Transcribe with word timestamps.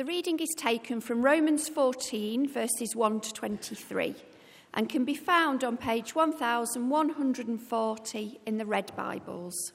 The 0.00 0.06
reading 0.06 0.38
is 0.38 0.54
taken 0.56 1.02
from 1.02 1.20
Romans 1.20 1.68
14, 1.68 2.48
verses 2.48 2.96
1 2.96 3.20
to 3.20 3.34
23, 3.34 4.14
and 4.72 4.88
can 4.88 5.04
be 5.04 5.14
found 5.14 5.62
on 5.62 5.76
page 5.76 6.14
1140 6.14 8.40
in 8.46 8.56
the 8.56 8.64
Red 8.64 8.96
Bibles. 8.96 9.74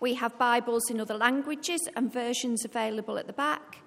We 0.00 0.14
have 0.14 0.36
Bibles 0.36 0.90
in 0.90 0.98
other 0.98 1.14
languages 1.14 1.88
and 1.94 2.12
versions 2.12 2.64
available 2.64 3.16
at 3.16 3.28
the 3.28 3.32
back, 3.32 3.78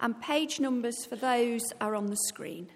and 0.00 0.20
page 0.20 0.58
numbers 0.58 1.06
for 1.06 1.14
those 1.14 1.62
are 1.80 1.94
on 1.94 2.06
the 2.06 2.16
screen. 2.16 2.70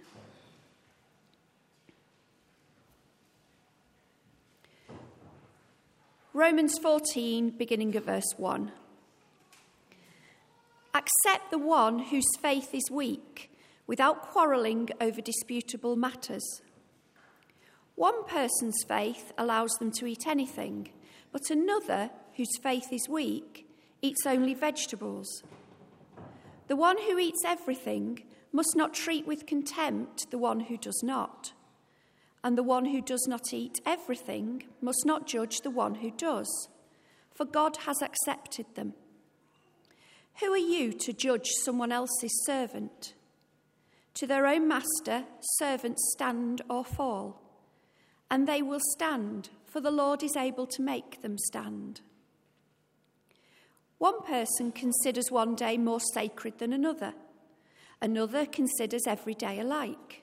Romans 6.32 6.79
14, 6.79 7.50
beginning 7.50 7.96
of 7.96 8.05
verse 8.05 8.35
1. 8.37 8.71
Accept 10.98 11.52
the 11.52 11.59
one 11.59 12.01
whose 12.01 12.27
faith 12.43 12.75
is 12.75 12.91
weak 12.91 13.52
without 13.87 14.20
quarrelling 14.20 14.89
over 15.01 15.20
disputable 15.20 15.95
matters. 15.95 16.45
One 17.95 18.25
person's 18.25 18.83
faith 18.89 19.33
allows 19.39 19.70
them 19.79 19.92
to 19.92 20.06
eat 20.06 20.27
anything, 20.27 20.89
but 21.30 21.51
another, 21.51 22.11
whose 22.34 22.59
faith 22.65 22.92
is 22.92 23.09
weak, 23.09 23.69
eats 24.03 24.27
only 24.27 24.55
vegetables. 24.55 25.45
The 26.66 26.75
one 26.75 26.98
who 26.98 27.17
eats 27.17 27.45
everything 27.47 28.25
must 28.51 28.75
not 28.75 28.92
treat 28.92 29.25
with 29.25 29.47
contempt 29.47 30.33
the 30.33 30.39
one 30.39 30.61
who 30.61 30.77
does 30.77 31.01
not. 31.05 31.53
And 32.42 32.59
the 32.59 32.65
one 32.65 32.87
who 32.87 33.01
does 33.01 33.25
not 33.28 33.53
eat 33.53 33.78
everything 33.87 34.65
must 34.80 35.06
not 35.06 35.28
judge 35.28 35.59
the 35.59 35.70
one 35.70 35.97
who 35.97 36.11
does, 36.11 36.69
for 37.33 37.45
God 37.45 37.77
has 37.87 38.03
accepted 38.03 38.67
them. 38.75 38.95
Who 40.41 40.52
are 40.52 40.56
you 40.56 40.92
to 40.92 41.12
judge 41.12 41.48
someone 41.65 41.91
else's 41.91 42.44
servant? 42.44 43.14
To 44.14 44.27
their 44.27 44.47
own 44.47 44.69
master, 44.69 45.25
servants 45.41 46.12
stand 46.12 46.62
or 46.70 46.84
fall, 46.84 47.42
and 48.31 48.47
they 48.47 48.62
will 48.62 48.81
stand, 48.94 49.50
for 49.66 49.81
the 49.81 49.91
Lord 49.91 50.22
is 50.22 50.36
able 50.36 50.66
to 50.69 50.83
make 50.83 51.22
them 51.22 51.39
stand. 51.39 52.03
One 53.98 54.22
person 54.22 54.70
considers 54.70 55.31
one 55.31 55.56
day 55.56 55.77
more 55.77 56.00
sacred 56.14 56.59
than 56.59 56.72
another, 56.72 57.14
another 58.00 58.47
considers 58.47 59.09
every 59.09 59.34
day 59.34 59.59
alike. 59.59 60.22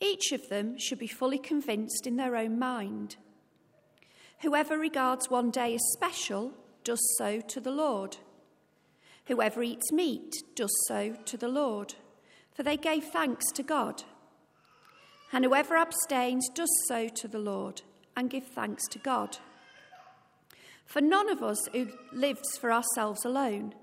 Each 0.00 0.32
of 0.32 0.48
them 0.48 0.78
should 0.78 0.98
be 0.98 1.06
fully 1.06 1.38
convinced 1.38 2.06
in 2.06 2.16
their 2.16 2.34
own 2.34 2.58
mind. 2.58 3.16
Whoever 4.40 4.78
regards 4.78 5.28
one 5.28 5.50
day 5.50 5.74
as 5.74 5.92
special 5.92 6.52
does 6.82 7.00
so 7.18 7.40
to 7.40 7.60
the 7.60 7.70
Lord. 7.70 8.16
Whoever 9.26 9.62
eats 9.62 9.92
meat 9.92 10.32
does 10.54 10.72
so 10.86 11.16
to 11.24 11.36
the 11.36 11.48
Lord, 11.48 11.94
for 12.54 12.62
they 12.62 12.76
gave 12.76 13.04
thanks 13.04 13.44
to 13.52 13.62
God. 13.62 14.04
And 15.32 15.44
whoever 15.44 15.76
abstains 15.76 16.48
does 16.54 16.70
so 16.88 17.08
to 17.08 17.28
the 17.28 17.38
Lord 17.38 17.82
and 18.16 18.30
give 18.30 18.46
thanks 18.46 18.86
to 18.88 18.98
God. 18.98 19.38
For 20.86 21.00
none 21.00 21.28
of 21.28 21.42
us 21.42 21.58
who 21.72 21.88
lives 22.12 22.56
for 22.60 22.72
ourselves 22.72 23.24
alone, 23.24 23.74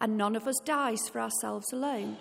and 0.00 0.16
none 0.16 0.34
of 0.34 0.48
us 0.48 0.56
dies 0.64 1.08
for 1.08 1.20
ourselves 1.20 1.72
alone. 1.72 2.16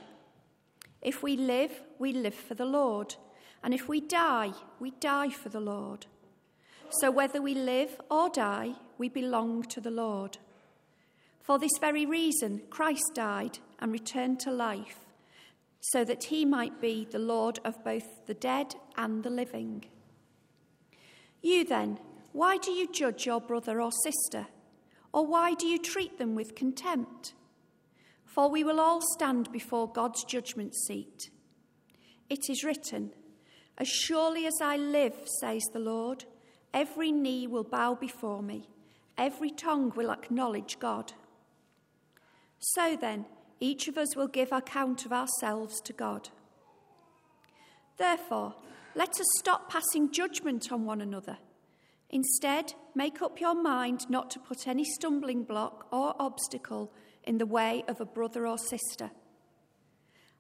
If 1.01 1.23
we 1.23 1.35
live, 1.35 1.81
we 1.97 2.13
live 2.13 2.35
for 2.35 2.53
the 2.53 2.65
Lord, 2.65 3.15
and 3.63 3.73
if 3.73 3.87
we 3.89 3.99
die, 3.99 4.51
we 4.79 4.91
die 4.91 5.29
for 5.29 5.49
the 5.49 5.59
Lord. 5.59 6.05
So 7.01 7.09
whether 7.09 7.41
we 7.41 7.55
live 7.55 7.99
or 8.09 8.29
die, 8.29 8.73
we 8.97 9.09
belong 9.09 9.63
to 9.63 9.81
the 9.81 9.91
Lord. 9.91 10.37
For 11.49 11.57
this 11.57 11.79
very 11.81 12.05
reason, 12.05 12.61
Christ 12.69 13.13
died 13.15 13.57
and 13.79 13.91
returned 13.91 14.39
to 14.41 14.51
life, 14.51 14.99
so 15.79 16.03
that 16.03 16.25
he 16.25 16.45
might 16.45 16.79
be 16.79 17.07
the 17.09 17.17
Lord 17.17 17.57
of 17.65 17.83
both 17.83 18.27
the 18.27 18.35
dead 18.35 18.75
and 18.95 19.23
the 19.23 19.31
living. 19.31 19.85
You 21.41 21.65
then, 21.65 21.97
why 22.33 22.57
do 22.57 22.69
you 22.69 22.87
judge 22.87 23.25
your 23.25 23.41
brother 23.41 23.81
or 23.81 23.91
sister? 23.91 24.45
Or 25.11 25.25
why 25.25 25.55
do 25.55 25.65
you 25.65 25.79
treat 25.79 26.19
them 26.19 26.35
with 26.35 26.53
contempt? 26.53 27.33
For 28.25 28.47
we 28.47 28.63
will 28.63 28.79
all 28.79 29.01
stand 29.01 29.51
before 29.51 29.91
God's 29.91 30.23
judgment 30.25 30.75
seat. 30.75 31.31
It 32.29 32.47
is 32.47 32.63
written, 32.63 33.11
As 33.79 33.87
surely 33.87 34.45
as 34.45 34.61
I 34.61 34.77
live, 34.77 35.15
says 35.41 35.63
the 35.73 35.79
Lord, 35.79 36.25
every 36.75 37.11
knee 37.11 37.47
will 37.47 37.63
bow 37.63 37.95
before 37.95 38.43
me, 38.43 38.69
every 39.17 39.49
tongue 39.49 39.91
will 39.95 40.11
acknowledge 40.11 40.77
God. 40.77 41.13
So 42.59 42.97
then, 42.99 43.25
each 43.59 43.87
of 43.87 43.97
us 43.97 44.15
will 44.15 44.27
give 44.27 44.51
account 44.51 45.05
of 45.05 45.13
ourselves 45.13 45.81
to 45.81 45.93
God. 45.93 46.29
Therefore, 47.97 48.55
let 48.95 49.19
us 49.19 49.27
stop 49.37 49.69
passing 49.69 50.11
judgment 50.11 50.71
on 50.71 50.85
one 50.85 51.01
another. 51.01 51.37
Instead, 52.09 52.73
make 52.95 53.21
up 53.21 53.39
your 53.39 53.55
mind 53.55 54.09
not 54.09 54.31
to 54.31 54.39
put 54.39 54.67
any 54.67 54.83
stumbling 54.83 55.43
block 55.43 55.87
or 55.91 56.15
obstacle 56.19 56.91
in 57.23 57.37
the 57.37 57.45
way 57.45 57.83
of 57.87 58.01
a 58.01 58.05
brother 58.05 58.47
or 58.47 58.57
sister. 58.57 59.11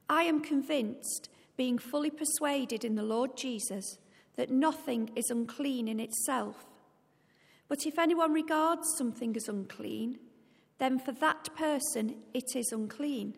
I 0.09 0.23
am 0.23 0.41
convinced, 0.41 1.29
being 1.55 1.77
fully 1.77 2.09
persuaded 2.09 2.83
in 2.83 2.95
the 2.95 3.03
Lord 3.03 3.37
Jesus, 3.37 3.97
that 4.35 4.49
nothing 4.49 5.11
is 5.15 5.29
unclean 5.29 5.87
in 5.87 5.99
itself. 5.99 6.65
But 7.67 7.85
if 7.85 7.99
anyone 7.99 8.33
regards 8.33 8.95
something 8.97 9.35
as 9.35 9.47
unclean, 9.47 10.17
then 10.79 10.97
for 10.99 11.11
that 11.11 11.55
person 11.55 12.15
it 12.33 12.55
is 12.55 12.71
unclean. 12.71 13.35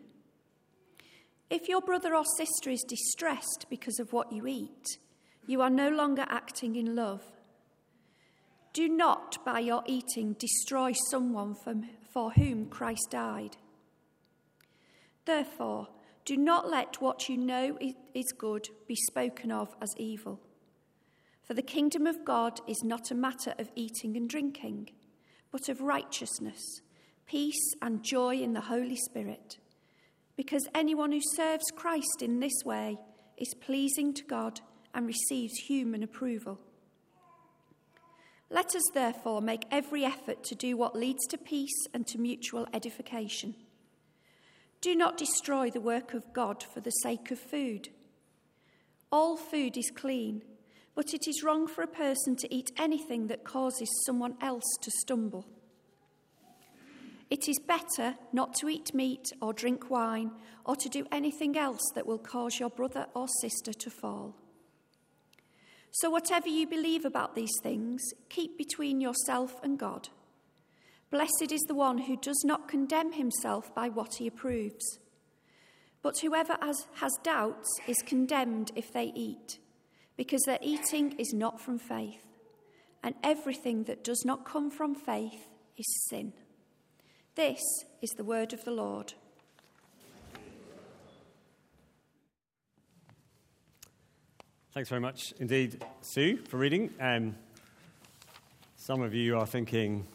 If 1.50 1.68
your 1.68 1.82
brother 1.82 2.14
or 2.14 2.24
sister 2.24 2.70
is 2.70 2.84
distressed 2.88 3.66
because 3.68 3.98
of 3.98 4.12
what 4.12 4.32
you 4.32 4.46
eat, 4.46 4.98
you 5.46 5.60
are 5.60 5.70
no 5.70 5.90
longer 5.90 6.24
acting 6.28 6.76
in 6.76 6.96
love. 6.96 7.22
Do 8.72 8.88
not, 8.88 9.44
by 9.44 9.58
your 9.58 9.82
eating, 9.86 10.34
destroy 10.38 10.92
someone 11.10 11.54
for 12.12 12.30
whom 12.30 12.66
Christ 12.70 13.08
died. 13.10 13.58
Therefore, 15.26 15.88
do 16.24 16.36
not 16.36 16.70
let 16.70 17.02
what 17.02 17.28
you 17.28 17.36
know 17.36 17.76
is 18.14 18.32
good 18.38 18.68
be 18.86 18.96
spoken 19.10 19.52
of 19.52 19.74
as 19.82 19.90
evil. 19.98 20.40
For 21.42 21.54
the 21.54 21.62
kingdom 21.62 22.06
of 22.06 22.24
God 22.24 22.60
is 22.66 22.82
not 22.82 23.10
a 23.10 23.16
matter 23.16 23.52
of 23.58 23.70
eating 23.74 24.16
and 24.16 24.28
drinking, 24.28 24.88
but 25.50 25.68
of 25.68 25.82
righteousness, 25.82 26.80
peace, 27.26 27.74
and 27.80 28.02
joy 28.02 28.36
in 28.36 28.52
the 28.52 28.60
Holy 28.60 28.96
Spirit. 28.96 29.58
Because 30.36 30.68
anyone 30.74 31.12
who 31.12 31.20
serves 31.34 31.70
Christ 31.74 32.22
in 32.22 32.40
this 32.40 32.64
way 32.64 32.98
is 33.36 33.54
pleasing 33.60 34.14
to 34.14 34.24
God 34.24 34.60
and 34.94 35.06
receives 35.06 35.54
human 35.66 36.02
approval. 36.02 36.60
Let 38.50 38.76
us 38.76 38.82
therefore 38.92 39.40
make 39.40 39.64
every 39.70 40.04
effort 40.04 40.44
to 40.44 40.54
do 40.54 40.76
what 40.76 40.94
leads 40.94 41.26
to 41.28 41.38
peace 41.38 41.86
and 41.94 42.06
to 42.08 42.18
mutual 42.18 42.66
edification. 42.74 43.54
Do 44.82 44.94
not 44.94 45.16
destroy 45.16 45.70
the 45.70 45.80
work 45.80 46.12
of 46.12 46.32
God 46.34 46.62
for 46.62 46.80
the 46.80 46.90
sake 46.90 47.30
of 47.30 47.38
food. 47.38 47.88
All 49.10 49.36
food 49.36 49.78
is 49.78 49.90
clean, 49.94 50.42
but 50.94 51.14
it 51.14 51.26
is 51.26 51.42
wrong 51.42 51.66
for 51.66 51.82
a 51.82 51.86
person 51.86 52.36
to 52.36 52.54
eat 52.54 52.72
anything 52.76 53.28
that 53.28 53.44
causes 53.44 53.88
someone 54.04 54.36
else 54.40 54.64
to 54.82 54.90
stumble. 54.90 55.46
It 57.32 57.48
is 57.48 57.58
better 57.58 58.16
not 58.30 58.52
to 58.56 58.68
eat 58.68 58.92
meat 58.92 59.32
or 59.40 59.54
drink 59.54 59.88
wine 59.88 60.32
or 60.66 60.76
to 60.76 60.88
do 60.90 61.06
anything 61.10 61.56
else 61.56 61.80
that 61.94 62.06
will 62.06 62.18
cause 62.18 62.60
your 62.60 62.68
brother 62.68 63.06
or 63.14 63.26
sister 63.40 63.72
to 63.72 63.88
fall. 63.88 64.36
So, 65.92 66.10
whatever 66.10 66.48
you 66.48 66.66
believe 66.66 67.06
about 67.06 67.34
these 67.34 67.54
things, 67.62 68.02
keep 68.28 68.58
between 68.58 69.00
yourself 69.00 69.54
and 69.62 69.78
God. 69.78 70.10
Blessed 71.10 71.50
is 71.50 71.62
the 71.62 71.74
one 71.74 71.96
who 71.96 72.18
does 72.18 72.42
not 72.44 72.68
condemn 72.68 73.12
himself 73.12 73.74
by 73.74 73.88
what 73.88 74.16
he 74.18 74.26
approves. 74.26 74.98
But 76.02 76.18
whoever 76.18 76.58
has, 76.60 76.86
has 76.96 77.12
doubts 77.22 77.80
is 77.88 78.02
condemned 78.04 78.72
if 78.76 78.92
they 78.92 79.10
eat, 79.14 79.58
because 80.18 80.42
their 80.42 80.58
eating 80.60 81.18
is 81.18 81.32
not 81.32 81.62
from 81.62 81.78
faith. 81.78 82.26
And 83.02 83.14
everything 83.24 83.84
that 83.84 84.04
does 84.04 84.22
not 84.26 84.44
come 84.44 84.70
from 84.70 84.94
faith 84.94 85.48
is 85.78 86.06
sin. 86.10 86.34
This 87.34 87.62
is 88.02 88.10
the 88.10 88.24
word 88.24 88.52
of 88.52 88.62
the 88.64 88.70
Lord. 88.70 89.14
Thanks 94.72 94.90
very 94.90 95.00
much 95.00 95.32
indeed, 95.38 95.82
Sue, 96.02 96.36
for 96.36 96.58
reading. 96.58 96.90
Um, 97.00 97.34
some 98.76 99.00
of 99.00 99.14
you 99.14 99.38
are 99.38 99.46
thinking, 99.46 100.06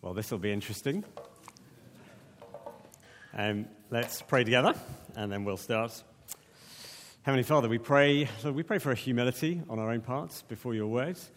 well, 0.00 0.14
this 0.14 0.30
will 0.30 0.38
be 0.38 0.52
interesting. 0.52 1.02
Um, 3.36 3.66
let's 3.90 4.22
pray 4.22 4.44
together, 4.44 4.74
and 5.16 5.32
then 5.32 5.44
we'll 5.44 5.56
start. 5.56 6.04
Heavenly 7.22 7.42
Father, 7.42 7.68
we 7.68 7.78
pray, 7.78 8.28
Lord, 8.44 8.54
we 8.54 8.62
pray 8.62 8.78
for 8.78 8.92
a 8.92 8.96
humility 8.96 9.60
on 9.68 9.80
our 9.80 9.90
own 9.90 10.02
parts 10.02 10.42
before 10.42 10.72
your 10.72 10.86
words, 10.86 11.32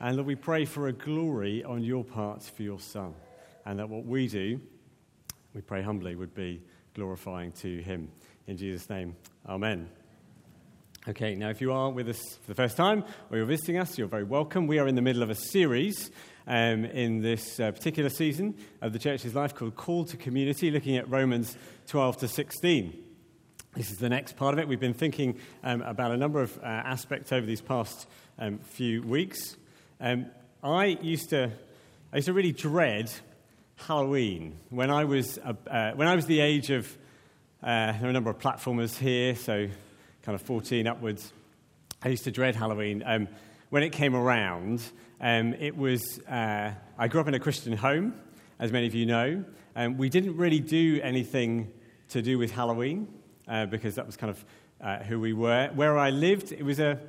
and 0.00 0.16
Lord, 0.16 0.26
we 0.26 0.34
pray 0.34 0.64
for 0.64 0.88
a 0.88 0.92
glory 0.92 1.62
on 1.62 1.84
your 1.84 2.02
part 2.02 2.42
for 2.42 2.64
your 2.64 2.80
Son, 2.80 3.14
and 3.66 3.78
that 3.78 3.90
what 3.90 4.06
we 4.06 4.28
do 4.28 4.60
we 5.56 5.62
pray 5.62 5.80
humbly, 5.80 6.14
would 6.14 6.34
be 6.34 6.62
glorifying 6.92 7.50
to 7.50 7.78
Him. 7.80 8.10
In 8.46 8.58
Jesus' 8.58 8.90
name, 8.90 9.16
Amen. 9.48 9.88
Okay, 11.08 11.34
now 11.34 11.48
if 11.48 11.62
you 11.62 11.72
are 11.72 11.90
with 11.90 12.10
us 12.10 12.20
for 12.42 12.48
the 12.48 12.54
first 12.54 12.76
time 12.76 13.04
or 13.30 13.38
you're 13.38 13.46
visiting 13.46 13.78
us, 13.78 13.96
you're 13.96 14.06
very 14.06 14.24
welcome. 14.24 14.66
We 14.66 14.78
are 14.80 14.86
in 14.86 14.96
the 14.96 15.02
middle 15.02 15.22
of 15.22 15.30
a 15.30 15.34
series 15.34 16.10
um, 16.46 16.84
in 16.84 17.22
this 17.22 17.58
uh, 17.58 17.70
particular 17.70 18.10
season 18.10 18.54
of 18.82 18.92
the 18.92 18.98
church's 18.98 19.34
life 19.34 19.54
called 19.54 19.76
Call 19.76 20.04
to 20.04 20.18
Community, 20.18 20.70
looking 20.70 20.98
at 20.98 21.08
Romans 21.08 21.56
12 21.86 22.18
to 22.18 22.28
16. 22.28 23.02
This 23.74 23.90
is 23.90 23.96
the 23.96 24.10
next 24.10 24.36
part 24.36 24.52
of 24.52 24.58
it. 24.58 24.68
We've 24.68 24.78
been 24.78 24.92
thinking 24.92 25.38
um, 25.64 25.80
about 25.80 26.10
a 26.10 26.18
number 26.18 26.42
of 26.42 26.54
uh, 26.58 26.66
aspects 26.66 27.32
over 27.32 27.46
these 27.46 27.62
past 27.62 28.06
um, 28.38 28.58
few 28.58 29.00
weeks. 29.00 29.56
Um, 30.02 30.26
I 30.62 30.98
used 31.00 31.30
to, 31.30 31.50
I 32.12 32.16
used 32.16 32.26
to 32.26 32.34
really 32.34 32.52
dread 32.52 33.10
Halloween 33.76 34.58
when 34.70 34.90
I 34.90 35.04
was 35.04 35.38
uh, 35.38 35.92
when 35.92 36.08
I 36.08 36.16
was 36.16 36.26
the 36.26 36.40
age 36.40 36.70
of. 36.70 36.86
Uh, 37.62 37.92
there 37.92 38.04
are 38.04 38.10
a 38.10 38.12
number 38.12 38.30
of 38.30 38.38
platformers 38.38 38.96
here, 38.96 39.34
so 39.34 39.66
kind 40.22 40.34
of 40.34 40.42
14 40.42 40.86
upwards. 40.86 41.32
I 42.02 42.08
used 42.08 42.24
to 42.24 42.30
dread 42.30 42.54
Halloween. 42.54 43.02
Um, 43.04 43.28
when 43.70 43.82
it 43.82 43.90
came 43.90 44.14
around, 44.14 44.82
um, 45.20 45.54
it 45.54 45.76
was. 45.76 46.18
Uh, 46.20 46.72
I 46.98 47.08
grew 47.08 47.20
up 47.20 47.28
in 47.28 47.34
a 47.34 47.38
Christian 47.38 47.76
home, 47.76 48.14
as 48.58 48.72
many 48.72 48.86
of 48.86 48.94
you 48.94 49.06
know. 49.06 49.44
Um, 49.74 49.98
we 49.98 50.08
didn't 50.08 50.36
really 50.36 50.60
do 50.60 51.00
anything 51.02 51.70
to 52.10 52.22
do 52.22 52.38
with 52.38 52.50
Halloween 52.50 53.08
uh, 53.46 53.66
because 53.66 53.96
that 53.96 54.06
was 54.06 54.16
kind 54.16 54.30
of 54.30 54.44
uh, 54.80 54.98
who 55.04 55.20
we 55.20 55.32
were. 55.32 55.70
Where 55.74 55.98
I 55.98 56.10
lived, 56.10 56.52
it 56.52 56.62
was 56.62 56.80
a 56.80 57.00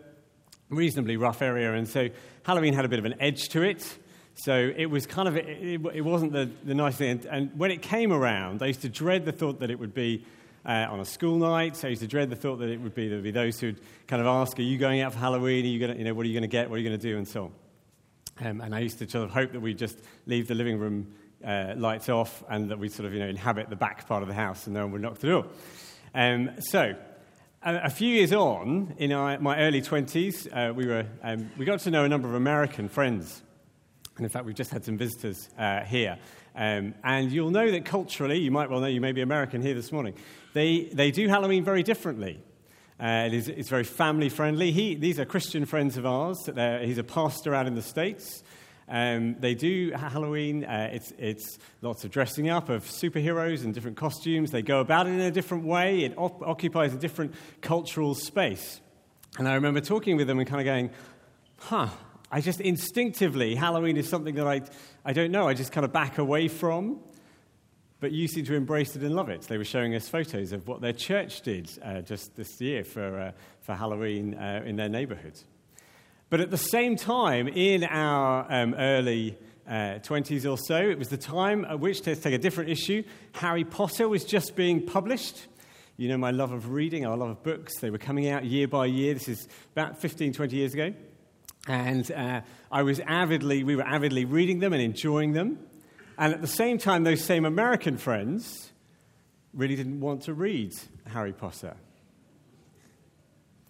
reasonably 0.69 1.17
rough 1.17 1.41
area, 1.41 1.73
and 1.73 1.87
so 1.87 2.09
Halloween 2.43 2.73
had 2.73 2.85
a 2.85 2.89
bit 2.89 2.99
of 2.99 3.05
an 3.05 3.15
edge 3.19 3.49
to 3.49 3.61
it. 3.61 3.97
So 4.39 4.71
it 4.75 4.85
was 4.85 5.07
kind 5.07 5.27
of, 5.27 5.35
it, 5.35 5.81
it 5.93 6.01
wasn't 6.01 6.31
the, 6.31 6.49
the 6.63 6.75
nice 6.75 6.95
thing. 6.95 7.25
And, 7.29 7.57
when 7.57 7.71
it 7.71 7.81
came 7.81 8.13
around, 8.13 8.61
I 8.61 8.67
used 8.67 8.83
to 8.83 8.89
dread 8.89 9.25
the 9.25 9.31
thought 9.31 9.59
that 9.61 9.71
it 9.71 9.79
would 9.79 9.95
be 9.95 10.25
uh, 10.63 10.85
on 10.89 10.99
a 10.99 11.05
school 11.05 11.37
night. 11.37 11.83
I 11.83 11.87
used 11.87 12.01
to 12.03 12.07
dread 12.07 12.29
the 12.29 12.35
thought 12.35 12.57
that 12.57 12.69
it 12.69 12.79
would 12.79 12.93
be, 12.93 13.07
there 13.07 13.17
would 13.17 13.23
be 13.23 13.31
those 13.31 13.59
who'd 13.59 13.81
kind 14.05 14.21
of 14.21 14.27
ask, 14.27 14.59
are 14.59 14.61
you 14.61 14.77
going 14.77 15.01
out 15.01 15.13
for 15.13 15.19
Halloween? 15.19 15.65
Are 15.65 15.69
you 15.69 15.79
going 15.79 15.93
to, 15.93 15.97
you 15.97 16.05
know, 16.05 16.13
what 16.13 16.23
are 16.23 16.29
you 16.29 16.35
going 16.35 16.43
to 16.43 16.47
get? 16.47 16.69
What 16.69 16.75
are 16.75 16.79
you 16.79 16.87
going 16.87 16.99
to 16.99 17.09
do? 17.09 17.17
And 17.17 17.27
so 17.27 17.45
on. 17.45 18.47
Um, 18.47 18.61
and 18.61 18.75
I 18.75 18.79
used 18.79 18.99
to 18.99 19.09
sort 19.09 19.23
of 19.25 19.31
hope 19.31 19.53
that 19.53 19.59
we'd 19.59 19.79
just 19.79 19.97
leave 20.27 20.47
the 20.47 20.53
living 20.53 20.77
room 20.77 21.13
uh, 21.43 21.73
lights 21.75 22.07
off 22.07 22.43
and 22.47 22.69
that 22.69 22.77
we'd 22.77 22.91
sort 22.91 23.07
of, 23.07 23.13
you 23.13 23.19
know, 23.19 23.27
inhabit 23.27 23.71
the 23.71 23.75
back 23.75 24.07
part 24.07 24.21
of 24.21 24.29
the 24.29 24.35
house 24.35 24.67
and 24.67 24.75
no 24.75 24.83
one 24.83 24.91
would 24.91 25.01
knock 25.01 25.17
the 25.17 25.27
door. 25.27 25.47
Um, 26.13 26.51
so 26.59 26.95
a, 27.63 27.89
few 27.89 28.09
years 28.09 28.33
on, 28.33 28.93
in 28.99 29.11
our, 29.13 29.39
my 29.39 29.57
early 29.59 29.81
20s, 29.81 30.47
uh, 30.55 30.73
we, 30.73 30.85
were, 30.85 31.07
um, 31.23 31.49
we 31.57 31.65
got 31.65 31.79
to 31.79 31.91
know 31.91 32.03
a 32.03 32.09
number 32.09 32.27
of 32.27 32.35
American 32.35 32.87
friends. 32.87 33.41
And 34.17 34.25
in 34.25 34.29
fact, 34.29 34.45
we've 34.45 34.55
just 34.55 34.71
had 34.71 34.83
some 34.83 34.97
visitors 34.97 35.49
uh, 35.57 35.81
here. 35.81 36.17
Um, 36.55 36.95
and 37.03 37.31
you'll 37.31 37.51
know 37.51 37.71
that 37.71 37.85
culturally, 37.85 38.39
you 38.39 38.51
might 38.51 38.69
well 38.69 38.79
know, 38.79 38.87
you 38.87 39.01
may 39.01 39.11
be 39.11 39.21
American 39.21 39.61
here 39.61 39.75
this 39.75 39.91
morning, 39.91 40.15
they, 40.53 40.89
they 40.91 41.11
do 41.11 41.27
Halloween 41.27 41.63
very 41.63 41.83
differently. 41.83 42.39
Uh, 42.99 43.25
it 43.27 43.33
is, 43.33 43.47
it's 43.47 43.69
very 43.69 43.83
family 43.83 44.27
friendly. 44.27 44.71
He, 44.71 44.95
these 44.95 45.19
are 45.19 45.25
Christian 45.25 45.65
friends 45.65 45.97
of 45.97 46.05
ours. 46.05 46.49
he's 46.81 46.97
a 46.97 47.03
pastor 47.03 47.53
out 47.53 47.67
in 47.67 47.75
the 47.75 47.83
States. 47.83 48.43
Um, 48.89 49.35
they 49.39 49.53
do 49.53 49.91
Halloween. 49.91 50.63
Uh, 50.63 50.89
it's, 50.93 51.13
it's 51.17 51.59
lots 51.81 52.05
of 52.05 52.11
dressing 52.11 52.49
up 52.49 52.69
of 52.69 52.85
superheroes 52.85 53.63
and 53.63 53.73
different 53.73 53.97
costumes. 53.97 54.51
They 54.51 54.61
go 54.61 54.79
about 54.79 55.07
it 55.07 55.11
in 55.11 55.19
a 55.19 55.31
different 55.31 55.65
way. 55.65 56.05
It 56.05 56.17
op- 56.17 56.41
occupies 56.41 56.93
a 56.93 56.97
different 56.97 57.35
cultural 57.61 58.15
space. 58.15 58.79
And 59.37 59.47
I 59.47 59.55
remember 59.55 59.81
talking 59.81 60.15
with 60.15 60.27
them 60.27 60.39
and 60.39 60.47
kind 60.47 60.61
of 60.61 60.65
going, 60.65 60.89
huh, 61.59 61.89
I 62.31 62.41
just 62.41 62.59
instinctively, 62.59 63.55
Halloween 63.55 63.95
is 63.95 64.09
something 64.09 64.35
that 64.35 64.47
I, 64.47 64.61
I 65.05 65.13
don't 65.13 65.31
know, 65.31 65.47
I 65.47 65.53
just 65.53 65.71
kind 65.71 65.85
of 65.85 65.93
back 65.93 66.17
away 66.17 66.47
from. 66.47 66.99
But 67.99 68.11
you 68.11 68.27
seem 68.27 68.45
to 68.45 68.53
embrace 68.53 68.95
it 68.95 69.01
and 69.01 69.15
love 69.15 69.29
it. 69.29 69.41
They 69.43 69.57
were 69.57 69.63
showing 69.63 69.95
us 69.95 70.07
photos 70.07 70.51
of 70.51 70.67
what 70.67 70.81
their 70.81 70.93
church 70.93 71.41
did 71.41 71.67
uh, 71.83 72.01
just 72.01 72.35
this 72.35 72.61
year 72.61 72.83
for, 72.83 73.19
uh, 73.19 73.31
for 73.61 73.73
Halloween 73.73 74.35
uh, 74.35 74.61
in 74.63 74.75
their 74.75 74.89
neighborhood. 74.89 75.33
But 76.29 76.39
at 76.39 76.51
the 76.51 76.57
same 76.57 76.95
time, 76.95 77.47
in 77.47 77.83
our 77.85 78.45
um, 78.51 78.75
early 78.75 79.35
uh, 79.67 79.99
20s 79.99 80.49
or 80.49 80.59
so, 80.59 80.77
it 80.77 80.99
was 80.99 81.07
the 81.07 81.17
time 81.17 81.65
at 81.65 81.79
which, 81.79 82.01
to 82.01 82.15
take 82.15 82.35
a 82.35 82.37
different 82.37 82.69
issue, 82.69 83.03
Harry 83.33 83.63
Potter 83.63 84.07
was 84.07 84.23
just 84.25 84.55
being 84.55 84.85
published. 84.85 85.47
You 85.95 86.09
know 86.09 86.17
my 86.17 86.29
love 86.29 86.51
of 86.51 86.69
reading, 86.69 87.05
our 87.05 87.17
love 87.17 87.29
of 87.29 87.41
books. 87.41 87.79
They 87.79 87.89
were 87.89 87.97
coming 87.97 88.29
out 88.29 88.45
year 88.45 88.67
by 88.67 88.85
year. 88.85 89.15
This 89.15 89.27
is 89.27 89.47
about 89.71 89.99
15, 89.99 90.33
20 90.33 90.55
years 90.55 90.73
ago. 90.75 90.93
And 91.67 92.09
uh, 92.11 92.41
I 92.71 92.83
was 92.83 92.99
avidly, 93.01 93.63
we 93.63 93.75
were 93.75 93.85
avidly 93.85 94.25
reading 94.25 94.59
them 94.59 94.73
and 94.73 94.81
enjoying 94.81 95.33
them. 95.33 95.59
And 96.17 96.33
at 96.33 96.41
the 96.41 96.47
same 96.47 96.77
time, 96.77 97.03
those 97.03 97.23
same 97.23 97.45
American 97.45 97.97
friends 97.97 98.71
really 99.53 99.75
didn't 99.75 99.99
want 99.99 100.23
to 100.23 100.33
read 100.33 100.73
Harry 101.07 101.33
Potter. 101.33 101.75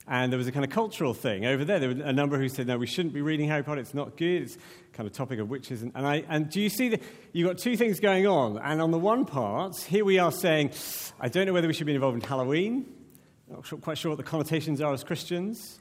And 0.09 0.31
there 0.31 0.37
was 0.37 0.47
a 0.47 0.53
kind 0.53 0.63
of 0.63 0.71
cultural 0.71 1.13
thing 1.13 1.45
over 1.45 1.65
there. 1.65 1.79
There 1.79 1.93
were 1.93 2.03
a 2.03 2.13
number 2.13 2.37
who 2.37 2.47
said, 2.47 2.67
no, 2.67 2.77
we 2.77 2.87
shouldn't 2.87 3.13
be 3.13 3.21
reading 3.21 3.49
Harry 3.49 3.63
Potter. 3.63 3.81
It's 3.81 3.93
not 3.93 4.15
good. 4.15 4.43
It's 4.43 4.57
kind 4.93 5.05
of 5.05 5.11
topic 5.13 5.39
of 5.39 5.49
witches. 5.49 5.81
And, 5.81 5.91
I, 5.97 6.23
and 6.29 6.49
do 6.49 6.61
you 6.61 6.69
see 6.69 6.89
that 6.89 7.01
you've 7.33 7.47
got 7.47 7.57
two 7.57 7.75
things 7.75 7.99
going 7.99 8.25
on? 8.25 8.57
And 8.57 8.81
on 8.81 8.91
the 8.91 8.97
one 8.97 9.25
part, 9.25 9.75
here 9.81 10.05
we 10.05 10.17
are 10.17 10.31
saying, 10.31 10.71
I 11.19 11.27
don't 11.27 11.45
know 11.45 11.51
whether 11.51 11.67
we 11.67 11.73
should 11.73 11.87
be 11.87 11.95
involved 11.95 12.15
in 12.15 12.21
Halloween. 12.21 12.85
Not 13.49 13.81
quite 13.81 13.97
sure 13.97 14.11
what 14.11 14.17
the 14.17 14.23
connotations 14.23 14.79
are 14.79 14.93
as 14.93 15.03
Christians. 15.03 15.79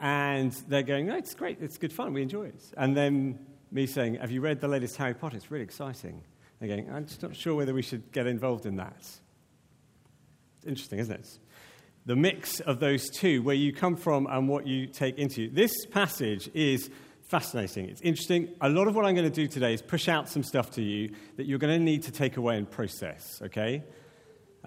And 0.00 0.52
they're 0.68 0.82
going, 0.82 1.06
no, 1.06 1.16
it's 1.16 1.34
great. 1.34 1.58
It's 1.60 1.78
good 1.78 1.92
fun. 1.92 2.12
We 2.12 2.22
enjoy 2.22 2.46
it. 2.46 2.62
And 2.76 2.96
then 2.96 3.38
me 3.72 3.86
saying, 3.86 4.16
have 4.16 4.30
you 4.30 4.40
read 4.40 4.60
the 4.60 4.68
latest 4.68 4.96
Harry 4.96 5.14
Potter? 5.14 5.36
It's 5.36 5.50
really 5.50 5.64
exciting. 5.64 6.22
They're 6.60 6.68
going, 6.68 6.90
I'm 6.92 7.06
just 7.06 7.22
not 7.22 7.34
sure 7.34 7.54
whether 7.54 7.74
we 7.74 7.82
should 7.82 8.12
get 8.12 8.26
involved 8.26 8.66
in 8.66 8.76
that. 8.76 8.96
It's 8.98 10.66
Interesting, 10.66 10.98
isn't 10.98 11.14
it? 11.14 11.38
the 12.06 12.16
mix 12.16 12.60
of 12.60 12.78
those 12.78 13.10
two, 13.10 13.42
where 13.42 13.56
you 13.56 13.72
come 13.72 13.96
from 13.96 14.28
and 14.28 14.48
what 14.48 14.66
you 14.66 14.86
take 14.86 15.18
into. 15.18 15.42
You. 15.42 15.50
This 15.50 15.84
passage 15.86 16.48
is 16.54 16.88
fascinating. 17.28 17.88
It's 17.88 18.00
interesting. 18.00 18.48
A 18.60 18.68
lot 18.68 18.86
of 18.86 18.94
what 18.94 19.04
I'm 19.04 19.16
going 19.16 19.28
to 19.28 19.34
do 19.34 19.48
today 19.48 19.74
is 19.74 19.82
push 19.82 20.08
out 20.08 20.28
some 20.28 20.44
stuff 20.44 20.70
to 20.72 20.82
you 20.82 21.10
that 21.36 21.46
you're 21.46 21.58
going 21.58 21.76
to 21.76 21.84
need 21.84 22.04
to 22.04 22.12
take 22.12 22.36
away 22.36 22.56
and 22.56 22.70
process, 22.70 23.42
okay? 23.42 23.82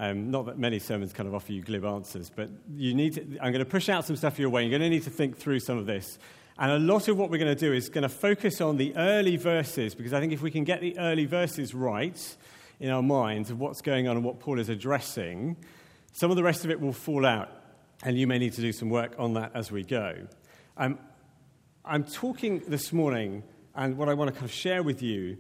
Um, 0.02 0.32
not 0.32 0.46
that 0.46 0.58
many 0.58 0.80
sermons 0.80 1.12
kind 1.12 1.28
of 1.28 1.36
offer 1.36 1.52
you 1.52 1.62
glib 1.62 1.84
answers, 1.84 2.32
but 2.34 2.50
you 2.74 2.94
need 2.94 3.16
to, 3.16 3.22
I'm 3.42 3.52
going 3.52 3.60
to 3.60 3.66
push 3.66 3.90
out 3.90 4.06
some 4.06 4.16
stuff 4.16 4.40
your 4.40 4.50
way. 4.50 4.64
You're 4.64 4.80
going 4.80 4.82
to 4.82 4.90
need 4.90 5.04
to 5.04 5.10
think 5.10 5.38
through 5.38 5.60
some 5.60 5.78
of 5.78 5.86
this. 5.86 6.18
And 6.58 6.72
a 6.72 6.80
lot 6.80 7.10
of 7.10 7.18
what 7.18 7.30
we're 7.30 7.38
going 7.38 7.54
to 7.54 7.60
do 7.60 7.74
is 7.74 7.90
going 7.90 8.04
to 8.04 8.10
focus 8.10 8.62
on 8.62 8.78
the 8.78 8.96
early 8.96 9.36
verses, 9.36 9.96
because 9.96 10.14
I 10.14 10.22
think 10.22 10.32
if 10.32 10.42
we 10.42 10.52
can 10.52 10.64
get 10.64 10.80
the 10.80 10.98
early 10.98 11.26
verses 11.26 11.74
right 11.76 12.38
in 12.80 12.90
our 12.90 13.02
minds 13.02 13.52
of 13.52 13.60
what's 13.60 13.82
going 13.82 14.08
on 14.08 14.16
and 14.16 14.26
what 14.26 14.40
Paul 14.40 14.58
is 14.58 14.70
addressing, 14.70 15.58
some 16.14 16.32
of 16.32 16.38
the 16.38 16.44
rest 16.44 16.64
of 16.64 16.72
it 16.72 16.80
will 16.80 16.94
fall 16.94 17.26
out, 17.26 17.50
and 18.04 18.18
you 18.18 18.26
may 18.26 18.40
need 18.40 18.54
to 18.54 18.62
do 18.62 18.72
some 18.72 18.90
work 18.90 19.16
on 19.18 19.34
that 19.34 19.52
as 19.54 19.70
we 19.70 19.84
go. 19.84 20.16
Um, 20.78 20.98
I'm 21.84 22.06
talking 22.06 22.62
this 22.68 22.94
morning, 22.94 23.44
and 23.76 23.98
what 23.98 24.08
I 24.08 24.14
want 24.14 24.30
to 24.30 24.34
kind 24.34 24.46
of 24.46 24.54
share 24.54 24.82
with 24.82 25.02
you 25.02 25.38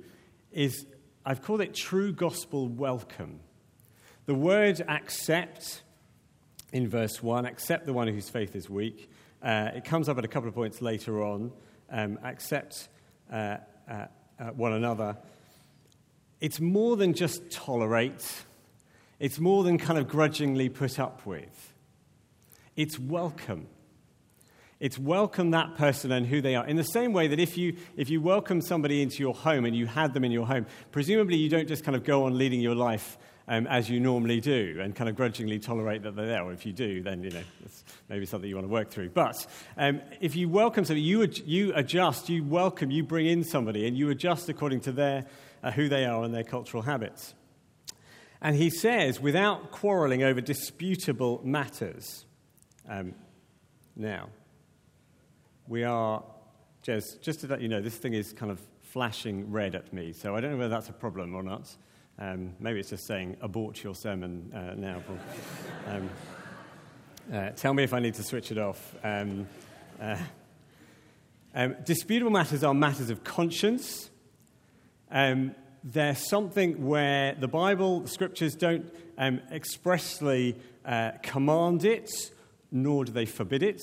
is 0.52 0.86
I've 1.26 1.42
called 1.42 1.62
it 1.62 1.74
true 1.74 2.12
gospel 2.12 2.68
welcome. 2.68 3.40
The 4.30 4.36
word 4.36 4.86
accept 4.88 5.82
in 6.72 6.88
verse 6.88 7.24
1, 7.24 7.48
accept 7.48 7.88
the 7.88 7.94
one 7.94 8.08
whose 8.08 8.30
faith 8.30 8.56
is 8.56 8.70
weak. 8.70 9.10
Uh, 9.42 9.72
it 9.74 9.86
comes 9.86 10.08
up 10.08 10.20
at 10.20 10.24
a 10.24 10.28
couple 10.28 10.48
of 10.48 10.54
points 10.54 10.84
later 10.84 11.24
on. 11.24 11.52
Um, 11.90 12.20
accept 12.24 12.90
uh, 13.34 13.58
uh, 13.90 14.06
uh 14.40 14.50
one 14.52 14.74
another. 14.74 15.18
It's 16.40 16.60
more 16.60 16.96
than 16.96 17.16
just 17.16 17.50
tolerate 17.50 18.24
it's 19.20 19.40
more 19.40 19.64
than 19.64 19.80
kind 19.80 19.98
of 19.98 20.08
grudgingly 20.08 20.70
put 20.70 21.00
up 21.00 21.26
with. 21.26 21.74
It's 22.76 23.00
welcome. 23.00 23.66
It's 24.80 25.00
welcome 25.00 25.50
that 25.52 25.76
person 25.76 26.12
and 26.12 26.28
who 26.28 26.40
they 26.40 26.56
are. 26.56 26.68
In 26.68 26.78
the 26.78 26.84
same 26.84 27.14
way 27.14 27.28
that 27.30 27.40
if 27.40 27.58
you, 27.58 27.78
if 27.98 28.12
you 28.12 28.22
welcome 28.22 28.62
somebody 28.62 29.02
into 29.02 29.24
your 29.24 29.34
home 29.34 29.66
and 29.66 29.76
you 29.76 29.88
had 29.88 30.14
them 30.14 30.24
in 30.24 30.32
your 30.32 30.46
home, 30.46 30.68
presumably 30.92 31.36
you 31.36 31.50
don't 31.50 31.68
just 31.68 31.84
kind 31.84 31.96
of 31.96 32.04
go 32.04 32.26
on 32.26 32.38
leading 32.38 32.62
your 32.62 32.76
life 32.76 33.18
um, 33.50 33.66
as 33.66 33.90
you 33.90 34.00
normally 34.00 34.40
do 34.40 34.78
and 34.80 34.96
kind 34.96 35.10
of 35.10 35.16
grudgingly 35.16 35.58
tolerate 35.58 36.04
that 36.04 36.16
they're 36.16 36.28
there. 36.28 36.44
Or 36.44 36.54
if 36.54 36.66
you 36.66 36.72
do, 36.72 37.02
then, 37.02 37.24
you 37.24 37.32
know, 37.32 37.42
it's 37.66 37.84
maybe 38.08 38.26
something 38.26 38.48
you 38.48 38.56
want 38.56 38.68
to 38.68 38.72
work 38.72 38.92
through. 38.92 39.10
But 39.10 39.46
um, 39.76 40.02
if 40.22 40.36
you 40.36 40.48
welcome 40.48 40.86
somebody, 40.86 41.02
you, 41.02 41.24
ad- 41.24 41.40
you 41.40 41.74
adjust, 41.74 42.30
you 42.30 42.44
welcome, 42.44 42.92
you 42.92 43.04
bring 43.04 43.26
in 43.26 43.44
somebody, 43.44 43.88
and 43.88 43.98
you 43.98 44.12
adjust 44.12 44.48
according 44.50 44.82
to 44.82 44.92
their, 44.92 45.26
uh, 45.64 45.72
who 45.72 45.90
they 45.90 46.06
are 46.06 46.24
and 46.24 46.34
their 46.34 46.44
cultural 46.44 46.84
habits. 46.84 47.34
And 48.40 48.56
he 48.56 48.70
says, 48.70 49.20
without 49.20 49.72
quarreling 49.72 50.24
over 50.24 50.42
disputable 50.42 51.42
matters. 51.44 52.26
Um, 52.88 53.16
now, 53.96 54.30
we 55.68 55.84
are, 55.84 56.24
Jez, 56.86 57.20
just 57.20 57.42
to 57.42 57.48
let 57.48 57.62
you 57.62 57.68
know, 57.68 57.82
this 57.82 57.96
thing 57.96 58.14
is 58.14 58.32
kind 58.32 58.52
of 58.52 58.62
flashing 58.82 59.52
red 59.52 59.76
at 59.76 59.92
me, 59.92 60.14
so 60.14 60.36
I 60.36 60.40
don't 60.40 60.52
know 60.52 60.58
whether 60.58 60.70
that's 60.70 60.90
a 60.90 60.94
problem 60.94 61.36
or 61.36 61.44
not. 61.44 61.76
Um, 62.22 62.54
maybe 62.60 62.82
it's 62.82 62.90
just 62.90 63.08
saying, 63.08 63.38
abort 63.40 63.82
your 63.82 63.96
sermon 63.96 64.52
uh, 64.54 64.74
now. 64.76 65.02
um, 65.88 66.10
uh, 67.32 67.52
tell 67.52 67.74
me 67.74 67.84
if 67.84 67.94
I 67.94 68.00
need 68.00 68.16
to 68.16 68.24
switch 68.24 68.52
it 68.52 68.58
off. 68.58 68.94
Um, 69.04 69.48
uh, 70.02 70.18
um, 71.56 71.78
disputable 71.86 72.32
matters 72.32 72.62
are 72.64 72.74
matters 72.74 73.10
of 73.10 73.24
conscience. 73.24 74.10
Um, 75.10 75.56
they're 75.82 76.16
something 76.16 76.86
where 76.86 77.36
the 77.36 77.48
Bible, 77.48 78.02
the 78.02 78.10
scriptures 78.10 78.54
don't 78.54 78.94
um, 79.18 79.40
expressly 79.50 80.58
uh, 80.86 81.12
command 81.24 81.86
it, 81.86 82.10
nor 82.70 83.06
do 83.06 83.14
they 83.14 83.26
forbid 83.26 83.64
it. 83.64 83.82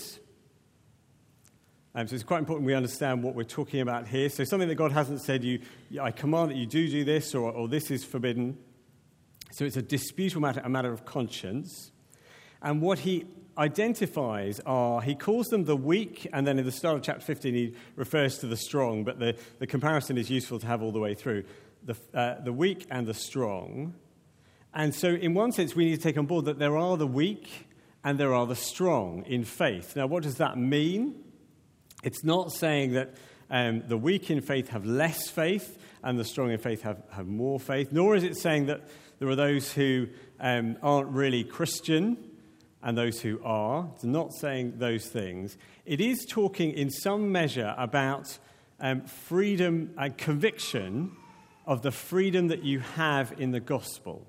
Um, 1.98 2.06
so 2.06 2.14
it's 2.14 2.24
quite 2.24 2.40
important 2.40 2.66
we 2.66 2.74
understand 2.74 3.22
what 3.22 3.34
we're 3.34 3.44
talking 3.44 3.80
about 3.80 4.06
here. 4.06 4.28
So 4.28 4.44
something 4.44 4.68
that 4.68 4.74
God 4.74 4.92
hasn't 4.92 5.22
said, 5.22 5.42
you, 5.42 5.60
I 5.98 6.10
command 6.10 6.50
that 6.50 6.58
you 6.58 6.66
do 6.66 6.90
do 6.90 7.04
this, 7.04 7.34
or, 7.34 7.50
or 7.50 7.68
this 7.68 7.90
is 7.90 8.04
forbidden. 8.04 8.58
So 9.50 9.64
it's 9.64 9.78
a 9.78 9.82
disputable 9.82 10.42
matter, 10.42 10.60
a 10.62 10.68
matter 10.68 10.92
of 10.92 11.06
conscience. 11.06 11.92
And 12.60 12.82
what 12.82 12.98
he 12.98 13.24
identifies 13.56 14.60
are, 14.66 15.00
he 15.00 15.14
calls 15.14 15.48
them 15.48 15.64
the 15.64 15.74
weak, 15.74 16.28
and 16.34 16.46
then 16.46 16.58
in 16.58 16.66
the 16.66 16.72
start 16.72 16.98
of 16.98 17.02
chapter 17.02 17.24
15, 17.24 17.54
he 17.54 17.74
refers 17.96 18.36
to 18.40 18.46
the 18.46 18.58
strong, 18.58 19.02
but 19.02 19.18
the, 19.18 19.34
the 19.58 19.66
comparison 19.66 20.18
is 20.18 20.28
useful 20.28 20.58
to 20.58 20.66
have 20.66 20.82
all 20.82 20.92
the 20.92 21.00
way 21.00 21.14
through. 21.14 21.44
The, 21.82 21.96
uh, 22.12 22.42
the 22.42 22.52
weak 22.52 22.86
and 22.90 23.06
the 23.06 23.14
strong. 23.14 23.94
And 24.74 24.94
so, 24.94 25.08
in 25.08 25.32
one 25.32 25.50
sense, 25.50 25.74
we 25.74 25.86
need 25.86 25.96
to 25.96 26.02
take 26.02 26.18
on 26.18 26.26
board 26.26 26.44
that 26.44 26.58
there 26.58 26.76
are 26.76 26.98
the 26.98 27.06
weak 27.06 27.68
and 28.04 28.20
there 28.20 28.34
are 28.34 28.46
the 28.46 28.54
strong 28.54 29.24
in 29.24 29.44
faith. 29.44 29.96
Now, 29.96 30.06
what 30.06 30.24
does 30.24 30.34
that 30.34 30.58
mean? 30.58 31.22
It's 32.02 32.24
not 32.24 32.52
saying 32.52 32.92
that 32.92 33.14
um, 33.50 33.84
the 33.86 33.96
weak 33.96 34.30
in 34.30 34.40
faith 34.40 34.68
have 34.68 34.84
less 34.84 35.28
faith 35.28 35.78
and 36.02 36.18
the 36.18 36.24
strong 36.24 36.50
in 36.50 36.58
faith 36.58 36.82
have, 36.82 37.02
have 37.10 37.26
more 37.26 37.58
faith, 37.58 37.92
nor 37.92 38.14
is 38.14 38.24
it 38.24 38.36
saying 38.36 38.66
that 38.66 38.82
there 39.18 39.28
are 39.28 39.36
those 39.36 39.72
who 39.72 40.08
um, 40.40 40.76
aren't 40.82 41.08
really 41.08 41.44
Christian 41.44 42.18
and 42.82 42.96
those 42.96 43.20
who 43.20 43.40
are. 43.42 43.88
It's 43.94 44.04
not 44.04 44.32
saying 44.32 44.74
those 44.78 45.06
things. 45.06 45.56
It 45.84 46.00
is 46.00 46.26
talking 46.28 46.72
in 46.72 46.90
some 46.90 47.32
measure 47.32 47.74
about 47.78 48.38
um, 48.78 49.02
freedom 49.02 49.94
and 49.96 50.16
conviction 50.16 51.12
of 51.66 51.82
the 51.82 51.90
freedom 51.90 52.48
that 52.48 52.62
you 52.62 52.80
have 52.80 53.34
in 53.38 53.50
the 53.50 53.60
gospel. 53.60 54.26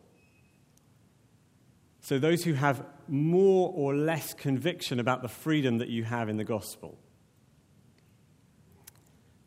So, 2.02 2.18
those 2.18 2.44
who 2.44 2.54
have 2.54 2.86
more 3.08 3.72
or 3.76 3.94
less 3.94 4.34
conviction 4.34 5.00
about 5.00 5.22
the 5.22 5.28
freedom 5.28 5.80
that 5.80 5.90
you 5.90 6.04
have 6.06 6.30
in 6.30 6.38
the 6.38 6.44
gospel. 6.44 6.98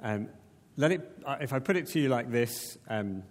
Um, 0.02 0.28
let 0.76 0.92
it, 0.92 1.18
uh, 1.26 1.36
if 1.40 1.52
I 1.52 1.58
put 1.58 1.76
it 1.76 1.86
to 1.88 2.00
you 2.00 2.08
like 2.08 2.30
this 2.30 2.78
um, 2.88 3.22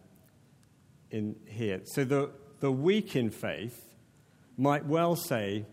in 1.10 1.36
here. 1.48 1.82
So 1.86 2.04
the, 2.04 2.32
the 2.60 2.72
weak 2.72 3.16
in 3.16 3.30
faith 3.30 3.80
might 4.58 4.86
well 4.86 5.16
say 5.16 5.66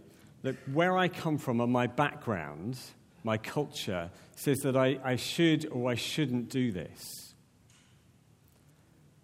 that 0.43 0.57
where 0.73 0.97
I 0.97 1.09
come 1.09 1.39
from 1.39 1.61
and 1.61 1.73
my 1.73 1.87
background, 1.87 2.79
my 3.25 3.37
culture, 3.37 4.11
says 4.37 4.59
that 4.61 4.77
I, 4.77 4.99
I 5.05 5.17
should 5.17 5.69
or 5.71 5.91
I 5.91 5.97
shouldn't 5.97 6.49
do 6.49 6.73
this. 6.73 7.35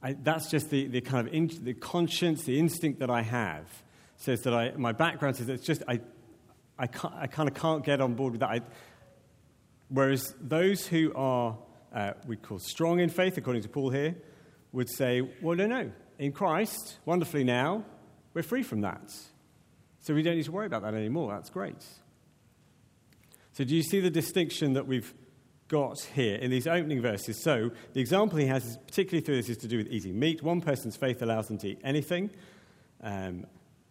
I, 0.02 0.14
that's 0.14 0.50
just 0.50 0.68
the, 0.70 0.88
the 0.88 1.00
kind 1.00 1.26
of 1.26 1.32
in, 1.32 1.50
the 1.62 1.74
conscience, 1.74 2.44
the 2.44 2.58
instinct 2.58 2.98
that 3.00 3.10
I 3.10 3.22
have 3.22 3.66
says 4.16 4.40
that 4.42 4.52
I, 4.52 4.72
my 4.76 4.92
background 4.92 5.36
says 5.36 5.48
it's 5.48 5.64
just 5.64 5.82
I, 5.86 6.00
I, 6.78 6.88
I 7.14 7.26
kind 7.28 7.48
of 7.48 7.54
can't 7.54 7.84
get 7.84 8.00
on 8.00 8.14
board 8.14 8.32
with 8.32 8.40
that. 8.40 8.50
I, 8.50 8.60
Whereas 9.92 10.34
those 10.40 10.86
who 10.86 11.12
are, 11.14 11.58
uh, 11.94 12.12
we 12.26 12.36
call 12.36 12.58
strong 12.58 13.00
in 13.00 13.10
faith, 13.10 13.36
according 13.36 13.62
to 13.62 13.68
Paul 13.68 13.90
here, 13.90 14.16
would 14.72 14.88
say, 14.88 15.20
well, 15.42 15.54
no, 15.54 15.66
no. 15.66 15.92
In 16.18 16.32
Christ, 16.32 16.98
wonderfully 17.04 17.44
now, 17.44 17.84
we're 18.32 18.42
free 18.42 18.62
from 18.62 18.80
that. 18.80 19.12
So 20.00 20.14
we 20.14 20.22
don't 20.22 20.36
need 20.36 20.46
to 20.46 20.52
worry 20.52 20.66
about 20.66 20.80
that 20.82 20.94
anymore. 20.94 21.30
That's 21.32 21.50
great. 21.50 21.84
So, 23.52 23.64
do 23.64 23.76
you 23.76 23.82
see 23.82 24.00
the 24.00 24.10
distinction 24.10 24.72
that 24.72 24.86
we've 24.86 25.12
got 25.68 26.00
here 26.00 26.36
in 26.36 26.50
these 26.50 26.66
opening 26.66 27.02
verses? 27.02 27.42
So, 27.42 27.70
the 27.92 28.00
example 28.00 28.38
he 28.38 28.46
has, 28.46 28.64
is, 28.64 28.76
particularly 28.78 29.22
through 29.22 29.36
this, 29.36 29.50
is 29.50 29.58
to 29.58 29.68
do 29.68 29.76
with 29.76 29.88
eating 29.88 30.18
meat. 30.18 30.42
One 30.42 30.62
person's 30.62 30.96
faith 30.96 31.20
allows 31.20 31.48
them 31.48 31.58
to 31.58 31.68
eat 31.68 31.80
anything, 31.84 32.30
um, 33.02 33.44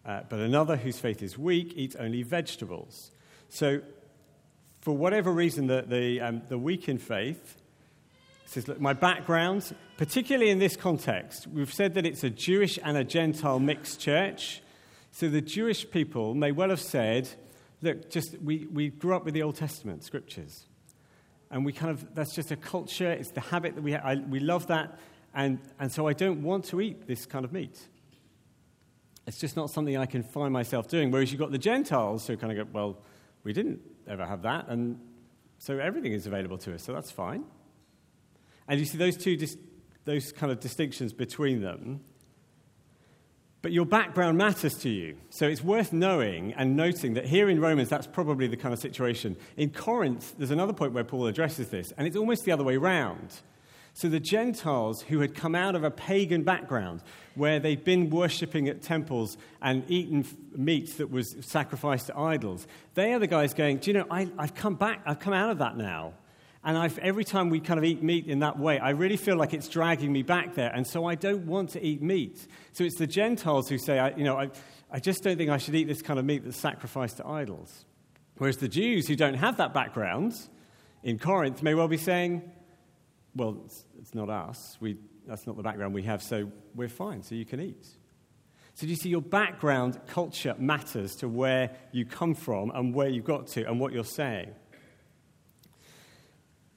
uh, 0.04 0.22
but 0.28 0.40
another 0.40 0.76
whose 0.76 0.98
faith 0.98 1.22
is 1.22 1.38
weak 1.38 1.74
eats 1.76 1.94
only 1.94 2.24
vegetables. 2.24 3.12
So, 3.50 3.82
for 4.82 4.96
whatever 4.96 5.32
reason, 5.32 5.68
the, 5.68 5.84
the, 5.86 6.20
um, 6.20 6.42
the 6.48 6.58
weak 6.58 6.88
in 6.88 6.98
faith 6.98 7.56
says, 8.46 8.66
Look, 8.66 8.80
my 8.80 8.92
background, 8.92 9.74
particularly 9.96 10.50
in 10.50 10.58
this 10.58 10.76
context, 10.76 11.46
we've 11.46 11.72
said 11.72 11.94
that 11.94 12.04
it's 12.04 12.24
a 12.24 12.30
Jewish 12.30 12.80
and 12.82 12.96
a 12.96 13.04
Gentile 13.04 13.60
mixed 13.60 14.00
church. 14.00 14.60
So 15.12 15.28
the 15.28 15.40
Jewish 15.40 15.88
people 15.88 16.34
may 16.34 16.50
well 16.50 16.70
have 16.70 16.80
said, 16.80 17.28
Look, 17.80 18.10
just 18.10 18.36
we, 18.42 18.66
we 18.72 18.88
grew 18.88 19.14
up 19.14 19.24
with 19.24 19.34
the 19.34 19.44
Old 19.44 19.54
Testament 19.54 20.02
scriptures. 20.02 20.66
And 21.48 21.64
we 21.64 21.72
kind 21.72 21.92
of, 21.92 22.12
that's 22.14 22.34
just 22.34 22.50
a 22.50 22.56
culture, 22.56 23.12
it's 23.12 23.30
the 23.30 23.40
habit 23.40 23.76
that 23.76 23.82
we 23.82 23.92
have. 23.92 24.28
We 24.28 24.40
love 24.40 24.66
that. 24.66 24.98
And, 25.32 25.60
and 25.78 25.92
so 25.92 26.08
I 26.08 26.12
don't 26.12 26.42
want 26.42 26.64
to 26.66 26.80
eat 26.80 27.06
this 27.06 27.24
kind 27.24 27.44
of 27.44 27.52
meat. 27.52 27.78
It's 29.28 29.38
just 29.38 29.54
not 29.54 29.70
something 29.70 29.96
I 29.96 30.06
can 30.06 30.24
find 30.24 30.52
myself 30.52 30.88
doing. 30.88 31.12
Whereas 31.12 31.30
you've 31.30 31.40
got 31.40 31.52
the 31.52 31.58
Gentiles 31.58 32.26
who 32.26 32.36
kind 32.36 32.58
of 32.58 32.66
go, 32.66 32.70
well, 32.72 32.98
we 33.44 33.52
didn't 33.52 33.80
ever 34.08 34.26
have 34.26 34.42
that. 34.42 34.68
And 34.68 34.98
so 35.58 35.78
everything 35.78 36.12
is 36.12 36.26
available 36.26 36.58
to 36.58 36.74
us, 36.74 36.82
so 36.82 36.92
that's 36.92 37.10
fine. 37.10 37.44
And 38.68 38.80
you 38.80 38.86
see 38.86 38.98
those 38.98 39.16
two, 39.16 39.36
dis- 39.36 39.56
those 40.04 40.32
kind 40.32 40.50
of 40.50 40.60
distinctions 40.60 41.12
between 41.12 41.62
them. 41.62 42.00
But 43.62 43.70
your 43.70 43.86
background 43.86 44.38
matters 44.38 44.76
to 44.78 44.88
you. 44.88 45.16
So 45.30 45.46
it's 45.46 45.62
worth 45.62 45.92
knowing 45.92 46.52
and 46.54 46.76
noting 46.76 47.14
that 47.14 47.26
here 47.26 47.48
in 47.48 47.60
Romans, 47.60 47.88
that's 47.88 48.08
probably 48.08 48.48
the 48.48 48.56
kind 48.56 48.72
of 48.72 48.80
situation. 48.80 49.36
In 49.56 49.70
Corinth, 49.70 50.34
there's 50.36 50.50
another 50.50 50.72
point 50.72 50.92
where 50.92 51.04
Paul 51.04 51.28
addresses 51.28 51.68
this, 51.68 51.92
and 51.96 52.06
it's 52.06 52.16
almost 52.16 52.44
the 52.44 52.50
other 52.50 52.64
way 52.64 52.76
round. 52.76 53.40
So 53.94 54.08
the 54.08 54.20
Gentiles 54.20 55.02
who 55.02 55.20
had 55.20 55.34
come 55.34 55.54
out 55.54 55.74
of 55.74 55.84
a 55.84 55.90
pagan 55.90 56.44
background, 56.44 57.02
where 57.34 57.60
they'd 57.60 57.84
been 57.84 58.08
worshipping 58.08 58.68
at 58.68 58.82
temples 58.82 59.36
and 59.60 59.84
eaten 59.90 60.24
meat 60.56 60.96
that 60.96 61.10
was 61.10 61.36
sacrificed 61.40 62.06
to 62.06 62.18
idols, 62.18 62.66
they 62.94 63.12
are 63.12 63.18
the 63.18 63.26
guys 63.26 63.52
going, 63.52 63.78
Do 63.78 63.90
you 63.90 63.98
know, 63.98 64.06
I, 64.10 64.30
have 64.38 64.54
come 64.54 64.76
back, 64.76 65.02
I've 65.04 65.18
come 65.18 65.34
out 65.34 65.50
of 65.50 65.58
that 65.58 65.76
now. 65.76 66.14
And 66.64 66.78
I've, 66.78 66.96
every 67.00 67.24
time 67.24 67.50
we 67.50 67.58
kind 67.58 67.78
of 67.78 67.84
eat 67.84 68.02
meat 68.02 68.26
in 68.26 68.38
that 68.38 68.58
way, 68.58 68.78
I 68.78 68.90
really 68.90 69.16
feel 69.16 69.36
like 69.36 69.52
it's 69.52 69.68
dragging 69.68 70.12
me 70.12 70.22
back 70.22 70.54
there. 70.54 70.70
And 70.72 70.86
so 70.86 71.06
I 71.06 71.16
don't 71.16 71.46
want 71.46 71.70
to 71.70 71.84
eat 71.84 72.00
meat. 72.00 72.46
So 72.72 72.84
it's 72.84 72.96
the 72.96 73.06
Gentiles 73.06 73.68
who 73.68 73.78
say, 73.78 73.98
I, 73.98 74.10
you 74.10 74.22
know, 74.22 74.38
I, 74.38 74.50
I 74.90 75.00
just 75.00 75.24
don't 75.24 75.36
think 75.36 75.50
I 75.50 75.58
should 75.58 75.74
eat 75.74 75.88
this 75.88 76.02
kind 76.02 76.20
of 76.20 76.24
meat 76.24 76.44
that's 76.44 76.56
sacrificed 76.56 77.16
to 77.16 77.26
idols. 77.26 77.84
Whereas 78.38 78.58
the 78.58 78.68
Jews 78.68 79.08
who 79.08 79.16
don't 79.16 79.34
have 79.34 79.56
that 79.56 79.74
background 79.74 80.38
in 81.02 81.18
Corinth 81.18 81.64
may 81.64 81.74
well 81.74 81.88
be 81.88 81.96
saying, 81.96 82.48
well, 83.34 83.62
it's, 83.64 83.84
it's 83.98 84.14
not 84.14 84.28
us. 84.28 84.76
We, 84.80 84.98
that's 85.26 85.46
not 85.46 85.56
the 85.56 85.62
background 85.62 85.94
we 85.94 86.02
have, 86.02 86.22
so 86.22 86.50
we're 86.74 86.88
fine, 86.88 87.22
so 87.22 87.34
you 87.34 87.44
can 87.44 87.60
eat. 87.60 87.86
So, 88.74 88.86
do 88.86 88.88
you 88.88 88.96
see 88.96 89.10
your 89.10 89.22
background 89.22 90.00
culture 90.06 90.54
matters 90.58 91.16
to 91.16 91.28
where 91.28 91.70
you 91.92 92.06
come 92.06 92.34
from 92.34 92.70
and 92.70 92.94
where 92.94 93.08
you've 93.08 93.24
got 93.24 93.46
to 93.48 93.64
and 93.68 93.78
what 93.78 93.92
you're 93.92 94.04
saying? 94.04 94.54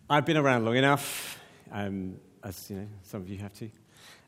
I've 0.10 0.26
been 0.26 0.38
around 0.38 0.66
long 0.66 0.76
enough, 0.76 1.40
um, 1.72 2.18
as 2.44 2.70
you 2.70 2.78
know, 2.78 2.88
some 3.04 3.22
of 3.22 3.30
you 3.30 3.38
have 3.40 3.54
to, 3.54 3.70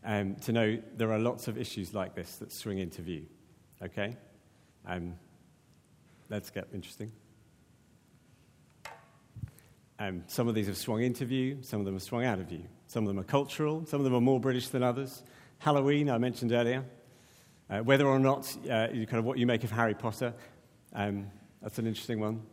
um, 0.04 0.36
to 0.38 0.52
know 0.52 0.82
there 0.96 1.12
are 1.12 1.20
lots 1.20 1.48
of 1.48 1.58
issues 1.58 1.94
like 1.94 2.16
this 2.16 2.38
that 2.38 2.52
swing 2.52 2.80
into 2.80 3.02
view. 3.02 3.26
Okay? 3.84 4.16
Um, 4.88 5.16
let's 6.30 6.50
get 6.50 6.68
interesting. 6.74 7.12
Um, 10.00 10.24
some 10.28 10.48
of 10.48 10.54
these 10.54 10.68
have 10.68 10.78
swung 10.78 11.02
into 11.02 11.26
view, 11.26 11.58
some 11.62 11.80
of 11.80 11.86
them 11.86 11.96
have 11.96 12.04
swung 12.04 12.24
out 12.24 12.40
of 12.40 12.48
view. 12.48 12.64
Some 12.86 13.04
of 13.04 13.08
them 13.08 13.20
are 13.20 13.24
cultural, 13.24 13.86
some 13.86 14.00
of 14.00 14.04
them 14.04 14.14
are 14.14 14.22
more 14.22 14.40
British 14.40 14.70
than 14.70 14.84
others. 14.84 15.24
Halloween, 15.58 16.10
I 16.10 16.20
mentioned 16.20 16.52
earlier. 16.52 16.86
Uh, 17.70 17.80
whether 17.80 18.06
or 18.06 18.20
not 18.20 18.48
uh, 18.66 18.88
kind 18.88 19.14
of 19.14 19.26
what 19.26 19.38
you 19.38 19.48
make 19.48 19.64
of 19.64 19.72
Harry 19.72 19.96
Potter, 19.96 20.34
um, 20.94 21.28
that's 21.62 21.80
an 21.80 21.88
interesting 21.88 22.20
one. 22.20 22.44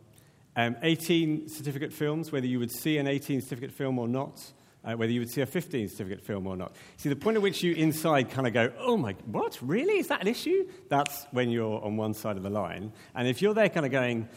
Um, 0.55 0.75
18 0.81 1.47
certificate 1.47 1.93
films, 1.93 2.31
whether 2.31 2.47
you 2.47 2.59
would 2.59 2.71
see 2.71 2.97
an 2.97 3.07
18 3.07 3.41
certificate 3.41 3.71
film 3.71 3.99
or 3.99 4.07
not, 4.07 4.41
uh, 4.83 4.93
whether 4.93 5.11
you 5.11 5.21
would 5.21 5.29
see 5.29 5.41
a 5.41 5.45
15 5.45 5.89
certificate 5.89 6.21
film 6.21 6.47
or 6.47 6.57
not. 6.57 6.75
See, 6.97 7.09
the 7.09 7.15
point 7.15 7.37
at 7.37 7.43
which 7.43 7.63
you 7.63 7.73
inside 7.75 8.31
kind 8.31 8.47
of 8.47 8.53
go, 8.53 8.71
oh 8.79 8.97
my, 8.97 9.13
what? 9.25 9.57
Really? 9.61 9.99
Is 9.99 10.07
that 10.07 10.21
an 10.21 10.27
issue? 10.27 10.67
That's 10.89 11.27
when 11.31 11.49
you're 11.49 11.83
on 11.83 11.95
one 11.95 12.13
side 12.13 12.37
of 12.37 12.43
the 12.43 12.49
line. 12.49 12.91
And 13.13 13.27
if 13.27 13.41
you're 13.41 13.53
there 13.53 13.69
kind 13.69 13.85
of 13.85 13.91
going, 13.91 14.27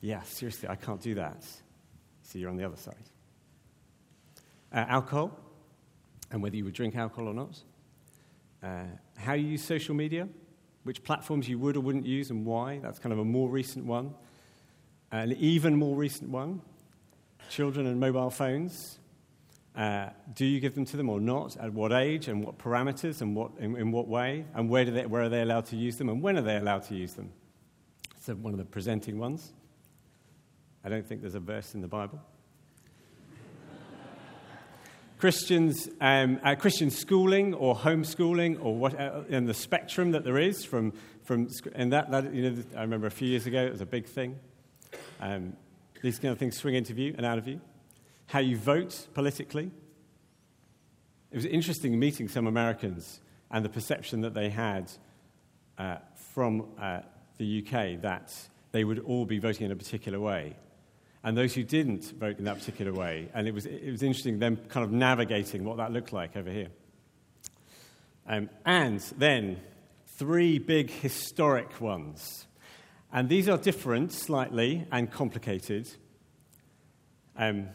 yeah, 0.00 0.22
seriously, 0.22 0.68
I 0.68 0.76
can't 0.76 1.00
do 1.00 1.16
that 1.16 1.44
so 2.32 2.38
you're 2.38 2.48
on 2.48 2.56
the 2.56 2.64
other 2.64 2.76
side. 2.76 2.94
Uh, 4.72 4.86
alcohol, 4.88 5.38
and 6.30 6.42
whether 6.42 6.56
you 6.56 6.64
would 6.64 6.72
drink 6.72 6.96
alcohol 6.96 7.28
or 7.28 7.34
not. 7.34 7.58
Uh, 8.62 8.84
how 9.18 9.34
you 9.34 9.48
use 9.48 9.62
social 9.62 9.94
media, 9.94 10.26
which 10.84 11.04
platforms 11.04 11.46
you 11.46 11.58
would 11.58 11.76
or 11.76 11.80
wouldn't 11.80 12.06
use 12.06 12.30
and 12.30 12.46
why. 12.46 12.78
That's 12.78 12.98
kind 12.98 13.12
of 13.12 13.18
a 13.18 13.24
more 13.24 13.50
recent 13.50 13.84
one. 13.84 14.14
An 15.10 15.32
even 15.32 15.76
more 15.76 15.94
recent 15.94 16.30
one 16.30 16.62
children 17.50 17.86
and 17.86 18.00
mobile 18.00 18.30
phones. 18.30 18.98
Uh, 19.76 20.08
do 20.34 20.46
you 20.46 20.58
give 20.58 20.74
them 20.74 20.86
to 20.86 20.96
them 20.96 21.10
or 21.10 21.20
not? 21.20 21.56
At 21.58 21.74
what 21.74 21.92
age 21.92 22.28
and 22.28 22.42
what 22.42 22.56
parameters 22.56 23.20
and 23.20 23.36
what, 23.36 23.50
in, 23.58 23.76
in 23.76 23.92
what 23.92 24.08
way? 24.08 24.46
And 24.54 24.70
where, 24.70 24.86
they, 24.86 25.04
where 25.04 25.22
are 25.22 25.28
they 25.28 25.42
allowed 25.42 25.66
to 25.66 25.76
use 25.76 25.96
them 25.96 26.08
and 26.08 26.22
when 26.22 26.38
are 26.38 26.42
they 26.42 26.56
allowed 26.56 26.84
to 26.84 26.94
use 26.94 27.12
them? 27.12 27.30
So, 28.20 28.34
one 28.34 28.54
of 28.54 28.58
the 28.58 28.64
presenting 28.64 29.18
ones. 29.18 29.52
I 30.84 30.88
don't 30.88 31.06
think 31.06 31.20
there's 31.20 31.36
a 31.36 31.40
verse 31.40 31.74
in 31.74 31.80
the 31.80 31.88
Bible. 31.88 32.20
Christians, 35.18 35.88
um, 36.00 36.40
uh, 36.42 36.56
Christian 36.56 36.90
schooling 36.90 37.54
or 37.54 37.76
homeschooling 37.76 38.58
or 38.60 38.74
what, 38.74 38.98
uh, 38.98 39.22
in 39.28 39.46
the 39.46 39.54
spectrum 39.54 40.10
that 40.10 40.24
there 40.24 40.38
is 40.38 40.64
from, 40.64 40.92
from 41.22 41.48
and 41.74 41.92
that, 41.92 42.10
that, 42.10 42.34
you 42.34 42.50
know, 42.50 42.62
I 42.76 42.80
remember 42.80 43.06
a 43.06 43.12
few 43.12 43.28
years 43.28 43.46
ago 43.46 43.62
it 43.64 43.70
was 43.70 43.80
a 43.80 43.86
big 43.86 44.06
thing. 44.06 44.38
Um, 45.20 45.56
these 46.02 46.18
kind 46.18 46.32
of 46.32 46.38
things 46.38 46.56
swing 46.56 46.74
into 46.74 46.94
view 46.94 47.14
and 47.16 47.24
out 47.24 47.38
of 47.38 47.44
view. 47.44 47.60
How 48.26 48.40
you 48.40 48.56
vote 48.56 49.06
politically. 49.14 49.70
It 51.30 51.36
was 51.36 51.44
interesting 51.44 51.96
meeting 51.96 52.26
some 52.28 52.48
Americans 52.48 53.20
and 53.52 53.64
the 53.64 53.68
perception 53.68 54.22
that 54.22 54.34
they 54.34 54.50
had 54.50 54.90
uh, 55.78 55.98
from 56.32 56.66
uh, 56.80 57.02
the 57.38 57.64
UK 57.64 58.02
that 58.02 58.34
they 58.72 58.82
would 58.82 58.98
all 58.98 59.24
be 59.24 59.38
voting 59.38 59.66
in 59.66 59.72
a 59.72 59.76
particular 59.76 60.18
way 60.18 60.56
and 61.24 61.36
those 61.36 61.54
who 61.54 61.62
didn't 61.62 62.04
vote 62.18 62.38
in 62.38 62.44
that 62.44 62.58
particular 62.58 62.92
way. 62.92 63.28
And 63.34 63.46
it 63.46 63.54
was, 63.54 63.66
it 63.66 63.90
was 63.90 64.02
interesting 64.02 64.38
them 64.38 64.56
kind 64.68 64.84
of 64.84 64.92
navigating 64.92 65.64
what 65.64 65.76
that 65.76 65.92
looked 65.92 66.12
like 66.12 66.36
over 66.36 66.50
here. 66.50 66.68
Um, 68.26 68.50
and 68.64 69.00
then 69.16 69.60
three 70.16 70.58
big 70.58 70.90
historic 70.90 71.80
ones. 71.80 72.46
And 73.12 73.28
these 73.28 73.48
are 73.48 73.58
different 73.58 74.12
slightly 74.12 74.86
and 74.90 75.10
complicated. 75.10 75.88
Um, 77.36 77.68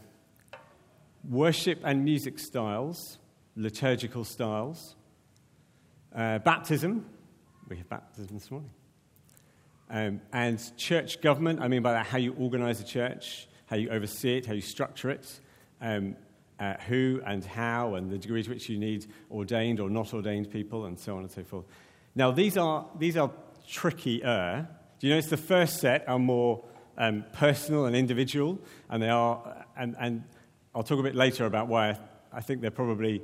worship 1.30 1.80
and 1.84 2.04
music 2.04 2.40
styles, 2.40 3.20
liturgical 3.56 4.24
styles, 4.24 4.96
uh, 6.16 6.40
baptism. 6.40 7.06
We 7.68 7.78
have 7.78 7.90
baptism 7.90 8.38
this 8.38 8.50
morning. 8.50 8.72
Um, 9.90 10.22
and 10.34 10.60
church 10.78 11.22
government, 11.22 11.62
I 11.62 11.68
mean 11.68 11.82
by 11.82 11.94
that 11.94 12.08
how 12.08 12.18
you 12.18 12.34
organize 12.34 12.82
a 12.82 12.84
church, 12.84 13.48
how 13.68 13.78
you 13.78 13.90
oversee 13.90 14.38
it, 14.38 14.46
how 14.46 14.54
you 14.54 14.62
structure 14.62 15.10
it, 15.10 15.40
um, 15.82 16.16
uh, 16.60 16.74
who 16.88 17.22
and 17.26 17.46
how, 17.46 17.96
and 17.96 18.10
the 18.10 18.18
degree 18.18 18.44
to 18.44 18.50
which 18.50 18.68
you 18.70 18.78
need 18.78 19.06
ordained 19.32 19.80
or 19.80 19.90
not 19.90 20.14
ordained 20.14 20.52
people, 20.52 20.86
and 20.86 21.00
so 21.00 21.16
on 21.16 21.24
and 21.24 21.32
so 21.32 21.44
forth. 21.44 21.66
Now, 22.16 22.32
these 22.32 22.58
are, 22.58 22.86
these 22.98 23.16
are 23.16 23.32
trickier. 23.70 24.68
Do 25.00 25.08
you 25.08 25.14
notice 25.14 25.30
the 25.30 25.38
first 25.38 25.80
set 25.80 26.08
are 26.08 26.20
more 26.20 26.64
um, 26.98 27.24
personal 27.34 27.86
and 27.86 27.96
individual, 27.96 28.60
and 28.90 29.02
they 29.02 29.10
are, 29.10 29.66
and, 29.78 29.96
and 30.00 30.24
I'll 30.74 30.84
talk 30.84 31.00
a 31.00 31.04
bit 31.04 31.16
later 31.16 31.46
about 31.46 31.68
why 31.68 31.90
I, 31.90 31.98
I 32.34 32.42
think 32.42 32.62
they're 32.62 32.72
probably 32.72 33.22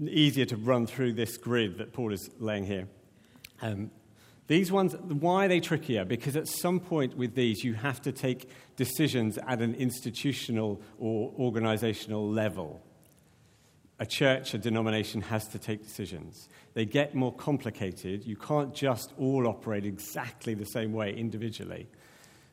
easier 0.00 0.46
to 0.46 0.56
run 0.56 0.86
through 0.86 1.12
this 1.12 1.36
grid 1.36 1.78
that 1.78 1.92
Paul 1.92 2.12
is 2.12 2.30
laying 2.38 2.64
here. 2.64 2.88
Um, 3.62 3.90
these 4.50 4.72
ones, 4.72 4.96
why 4.96 5.44
are 5.44 5.48
they 5.48 5.60
trickier? 5.60 6.04
Because 6.04 6.34
at 6.34 6.48
some 6.48 6.80
point 6.80 7.16
with 7.16 7.36
these, 7.36 7.62
you 7.62 7.74
have 7.74 8.02
to 8.02 8.10
take 8.10 8.50
decisions 8.74 9.38
at 9.46 9.62
an 9.62 9.76
institutional 9.76 10.82
or 10.98 11.32
organizational 11.38 12.28
level. 12.28 12.82
A 14.00 14.06
church, 14.06 14.52
a 14.52 14.58
denomination 14.58 15.20
has 15.20 15.46
to 15.50 15.60
take 15.60 15.84
decisions. 15.84 16.48
They 16.74 16.84
get 16.84 17.14
more 17.14 17.32
complicated. 17.32 18.26
You 18.26 18.34
can't 18.34 18.74
just 18.74 19.12
all 19.16 19.46
operate 19.46 19.86
exactly 19.86 20.54
the 20.54 20.64
same 20.64 20.92
way 20.92 21.14
individually. 21.14 21.86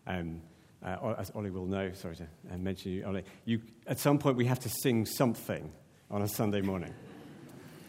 Um, 0.05 0.41
uh, 0.85 1.15
as 1.17 1.31
Ollie 1.31 1.49
will 1.49 1.65
know, 1.65 1.93
sorry 1.93 2.17
to 2.17 2.27
uh, 2.53 2.57
mention 2.57 2.91
you, 2.91 3.05
Ollie, 3.07 3.23
you, 3.45 3.59
at 3.87 3.97
some 3.97 4.19
point 4.19 4.37
we 4.37 4.45
have 4.45 4.59
to 4.59 4.69
sing 4.69 5.07
something 5.07 5.71
on 6.11 6.21
a 6.21 6.27
Sunday 6.27 6.61
morning. 6.61 6.93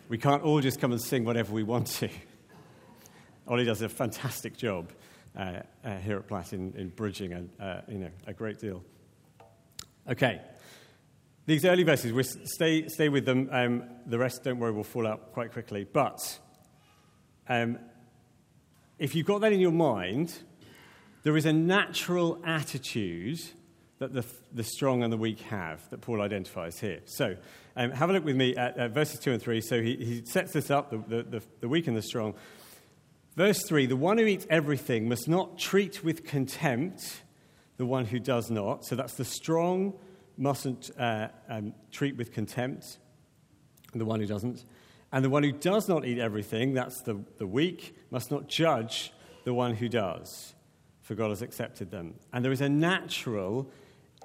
We 0.09 0.17
can't 0.17 0.43
all 0.43 0.63
just 0.63 0.81
come 0.81 0.93
and 0.93 1.03
sing 1.03 1.27
whatever 1.27 1.53
we 1.53 1.63
want 1.63 1.89
to. 1.99 2.09
Ollie 3.49 3.65
does 3.65 3.81
a 3.81 3.89
fantastic 3.89 4.57
job 4.59 4.93
uh, 5.35 5.61
uh, 5.83 5.97
here 5.97 6.19
at 6.19 6.27
Platt 6.29 6.53
in, 6.53 6.75
in 6.77 6.91
bridging 6.91 7.33
and, 7.33 7.51
uh, 7.59 7.81
you 7.89 7.99
know, 7.99 8.11
a 8.27 8.35
great 8.35 8.59
deal. 8.59 8.85
Okay. 10.07 10.43
These 11.47 11.65
early 11.65 11.83
verses, 11.83 12.13
we 12.13 12.25
stay, 12.25 12.87
stay 12.89 13.09
with 13.09 13.25
them. 13.25 13.49
Um, 13.51 13.85
the 14.05 14.19
rest, 14.19 14.45
don't 14.45 14.59
worry, 14.59 14.73
will 14.73 14.85
fall 14.85 15.07
out 15.07 15.33
quite 15.33 15.53
quickly. 15.53 15.85
But 15.91 16.39
um, 17.49 17.79
if 18.99 19.15
you've 19.15 19.27
got 19.27 19.41
that 19.41 19.55
in 19.55 19.61
your 19.61 19.73
mind, 19.73 20.35
there 21.23 21.35
is 21.35 21.47
a 21.47 21.53
natural 21.53 22.39
attitude 22.45 23.41
that 23.99 24.13
the, 24.13 24.27
the 24.53 24.63
strong 24.63 25.03
and 25.03 25.11
the 25.11 25.17
weak 25.17 25.41
have 25.41 25.89
that 25.89 26.03
Paul 26.03 26.21
identifies 26.21 26.79
here. 26.79 27.01
So 27.07 27.35
um, 27.77 27.93
have 27.93 28.11
a 28.11 28.13
look 28.13 28.27
with 28.27 28.37
me 28.37 28.55
at, 28.57 28.77
at, 28.77 28.91
verses 28.91 29.21
2 29.21 29.33
and 29.33 29.43
3. 29.43 29.63
So 29.63 29.81
he, 29.81 29.97
he 29.97 30.23
sets 30.27 30.53
this 30.53 30.71
up, 30.71 30.91
the, 30.91 31.23
the, 31.23 31.43
the 31.61 31.69
weak 31.69 31.87
and 31.87 31.97
the 31.97 32.03
strong. 32.03 32.35
Verse 33.39 33.63
3 33.63 33.87
The 33.87 33.95
one 33.95 34.19
who 34.19 34.27
eats 34.27 34.49
everything 34.51 35.09
must 35.09 35.29
not 35.29 35.59
treat 35.59 36.03
with 36.03 36.25
contempt 36.25 37.23
the 37.77 37.87
one 37.87 38.05
who 38.05 38.19
does 38.19 38.51
not. 38.51 38.85
So 38.85 38.97
that's 38.97 39.15
the 39.15 39.25
strong 39.25 39.95
mustn't 40.37 40.91
uh, 40.99 41.29
um, 41.49 41.73
treat 41.93 42.17
with 42.17 42.33
contempt 42.33 42.99
the 43.95 44.05
one 44.05 44.19
who 44.19 44.27
doesn't. 44.27 44.65
And 45.13 45.25
the 45.25 45.31
one 45.31 45.45
who 45.45 45.53
does 45.53 45.89
not 45.89 46.05
eat 46.05 46.19
everything, 46.19 46.75
that's 46.75 47.01
the, 47.03 47.23
the 47.39 47.47
weak, 47.47 47.97
must 48.11 48.33
not 48.33 48.49
judge 48.49 49.13
the 49.45 49.55
one 49.55 49.77
who 49.77 49.89
does, 49.89 50.57
for 51.01 51.15
God 51.15 51.29
has 51.29 51.41
accepted 51.41 51.93
them. 51.93 52.15
And 52.33 52.45
there 52.45 52.51
is 52.51 52.61
a 52.61 52.69
natural, 52.69 53.71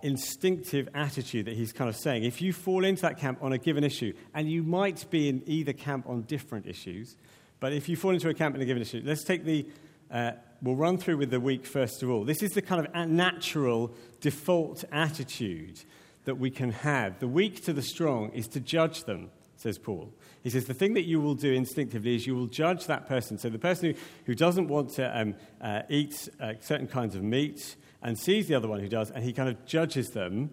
instinctive 0.02 0.89
attitude 0.95 1.45
that 1.45 1.56
he's 1.56 1.71
kind 1.71 1.88
of 1.88 1.95
saying. 1.95 2.23
If 2.23 2.41
you 2.41 2.52
fall 2.52 2.84
into 2.84 3.04
that 3.04 3.19
camp 3.19 3.43
on 3.43 3.54
a 3.54 3.60
given 3.60 3.84
issue, 3.84 4.13
and 4.34 4.49
you 4.49 4.63
might 4.63 5.08
be 5.12 5.30
in 5.30 5.43
either 5.45 5.71
camp 5.71 6.10
on 6.10 6.23
different 6.23 6.65
issues, 6.65 7.15
but 7.63 7.71
if 7.71 7.88
you 7.88 7.95
fall 7.95 8.12
into 8.12 8.28
a 8.28 8.34
camp 8.34 8.56
in 8.56 8.62
a 8.62 8.65
given 8.65 8.82
issue, 8.82 9.02
let's 9.06 9.23
take 9.23 9.45
the, 9.45 9.65
uh, 10.12 10.34
we'll 10.62 10.76
run 10.76 10.97
through 10.97 11.15
with 11.15 11.32
the 11.32 11.39
weak 11.39 11.65
first 11.65 12.04
of 12.04 12.10
all. 12.10 12.26
This 12.26 12.43
is 12.43 12.52
the 12.52 12.62
kind 12.62 12.86
of 12.86 13.10
natural 13.10 13.93
default 14.19 14.84
attitude 14.91 15.80
that 16.26 16.36
we 16.36 16.52
can 16.52 16.73
have. 16.73 17.19
The 17.19 17.28
weak 17.30 17.63
to 17.63 17.71
the 17.71 17.82
strong 17.82 18.32
is 18.32 18.49
to 18.49 18.60
judge 18.60 19.06
them, 19.06 19.32
says 19.56 19.78
Paul. 19.78 20.13
He 20.41 20.49
says 20.49 20.65
the 20.65 20.73
thing 20.73 20.93
that 20.95 21.04
you 21.06 21.21
will 21.21 21.36
do 21.36 21.54
instinctively 21.54 22.15
is 22.15 22.28
you 22.28 22.36
will 22.36 22.47
judge 22.47 22.88
that 22.88 23.08
person. 23.08 23.38
So 23.38 23.47
the 23.47 23.58
person 23.58 23.93
who, 23.93 23.99
who 24.26 24.36
doesn't 24.36 24.67
want 24.67 24.89
to 24.95 25.17
um, 25.17 25.36
uh, 25.62 25.84
eat 25.88 26.28
uh, 26.41 26.56
certain 26.60 26.88
kinds 26.88 27.15
of 27.15 27.23
meat 27.23 27.78
and 28.02 28.19
sees 28.19 28.49
the 28.49 28.56
other 28.56 28.67
one 28.67 28.82
who 28.82 28.89
does, 28.89 29.10
and 29.10 29.23
he 29.23 29.32
kind 29.32 29.47
of 29.47 29.65
judges 29.65 30.10
them, 30.10 30.49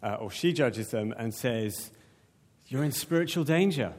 uh, 0.00 0.14
or 0.20 0.30
she 0.30 0.52
judges 0.52 0.92
them, 0.92 1.12
and 1.18 1.34
says, 1.34 1.90
You're 2.68 2.84
in 2.84 2.92
spiritual 2.92 3.42
danger. 3.42 3.94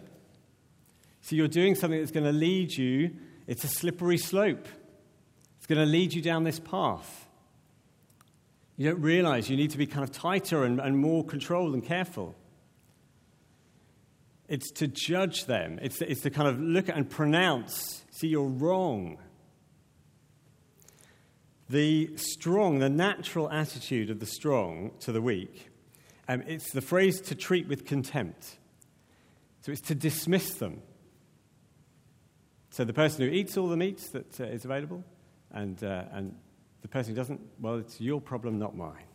So 1.23 1.37
you're 1.37 1.47
doing 1.47 1.73
something 1.73 1.99
that's 1.99 2.11
going 2.11 2.25
to 2.25 2.33
lead 2.33 2.73
you, 2.73 3.11
it's 3.47 3.63
a 3.63 3.69
slippery 3.69 4.17
slope. 4.17 4.67
It's 5.57 5.67
going 5.67 5.79
to 5.79 5.89
lead 5.89 6.13
you 6.13 6.21
down 6.21 6.43
this 6.43 6.59
path. 6.59 7.29
You 8.75 8.89
don't 8.89 9.01
realize 9.01 9.49
you 9.49 9.55
need 9.55 9.71
to 9.71 9.77
be 9.77 9.87
kind 9.87 10.03
of 10.03 10.11
tighter 10.11 10.65
and, 10.65 10.81
and 10.81 10.97
more 10.97 11.23
controlled 11.23 11.73
and 11.73 11.83
careful. 11.83 12.35
It's 14.49 14.69
to 14.71 14.87
judge 14.87 15.45
them, 15.45 15.79
it's, 15.81 16.01
it's 16.01 16.21
to 16.21 16.29
kind 16.29 16.49
of 16.49 16.59
look 16.59 16.89
at 16.89 16.97
and 16.97 17.09
pronounce, 17.09 18.03
see, 18.11 18.27
you're 18.27 18.43
wrong. 18.43 19.17
The 21.69 22.17
strong, 22.17 22.79
the 22.79 22.89
natural 22.89 23.49
attitude 23.49 24.09
of 24.09 24.19
the 24.19 24.25
strong 24.25 24.91
to 24.99 25.13
the 25.13 25.21
weak, 25.21 25.69
um, 26.27 26.41
it's 26.45 26.71
the 26.73 26.81
phrase 26.81 27.21
to 27.21 27.35
treat 27.35 27.69
with 27.69 27.85
contempt. 27.85 28.57
So 29.61 29.71
it's 29.71 29.81
to 29.81 29.95
dismiss 29.95 30.55
them. 30.55 30.81
So 32.73 32.83
the 32.83 32.91
person 32.91 33.23
who 33.23 33.31
eats 33.31 33.55
all 33.55 33.67
the 33.67 33.77
meat 33.77 33.99
that 34.13 34.39
uh, 34.41 34.45
is 34.45 34.65
available, 34.65 35.03
and, 35.51 35.81
uh, 35.83 36.05
and 36.11 36.35
the 36.81 36.87
person 36.87 37.13
who 37.13 37.15
doesn't, 37.15 37.39
well, 37.61 37.75
it's 37.75 38.01
your 38.01 38.19
problem, 38.19 38.57
not 38.57 38.75
mine. 38.75 39.05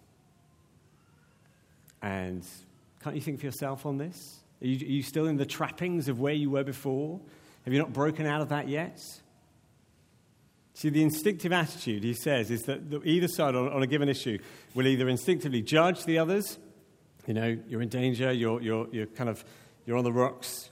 And 2.00 2.46
can't 3.02 3.16
you 3.16 3.20
think 3.20 3.40
for 3.40 3.46
yourself 3.46 3.84
on 3.84 3.98
this? 3.98 4.38
Are 4.62 4.66
you, 4.68 4.86
are 4.86 4.90
you 4.90 5.02
still 5.02 5.26
in 5.26 5.38
the 5.38 5.44
trappings 5.44 6.06
of 6.06 6.20
where 6.20 6.34
you 6.34 6.50
were 6.50 6.62
before? 6.62 7.18
Have 7.64 7.74
you 7.74 7.80
not 7.80 7.92
broken 7.92 8.26
out 8.26 8.42
of 8.42 8.50
that 8.50 8.68
yet? 8.68 9.00
See, 10.74 10.90
the 10.90 11.02
instinctive 11.02 11.52
attitude, 11.52 12.04
he 12.04 12.14
says, 12.14 12.52
is 12.52 12.62
that 12.62 13.02
either 13.04 13.26
side 13.26 13.56
on, 13.56 13.72
on, 13.72 13.82
a 13.82 13.88
given 13.88 14.08
issue 14.08 14.38
will 14.76 14.86
either 14.86 15.08
instinctively 15.08 15.62
judge 15.62 16.04
the 16.04 16.18
others, 16.18 16.60
you 17.26 17.34
know, 17.34 17.58
you're 17.66 17.82
in 17.82 17.88
danger, 17.88 18.30
you're, 18.30 18.62
you're, 18.62 18.86
you're 18.92 19.06
kind 19.06 19.28
of, 19.28 19.44
you're 19.84 19.96
on 19.96 20.04
the 20.04 20.12
rocks, 20.12 20.70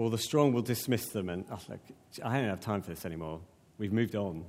or 0.00 0.08
the 0.08 0.16
strong 0.16 0.50
will 0.54 0.62
dismiss 0.62 1.10
them 1.10 1.28
and, 1.28 1.44
oh, 1.52 1.58
look, 1.68 1.80
I 2.24 2.40
don't 2.40 2.48
have 2.48 2.60
time 2.60 2.80
for 2.80 2.88
this 2.88 3.04
anymore. 3.04 3.38
We've 3.76 3.92
moved 3.92 4.16
on. 4.16 4.46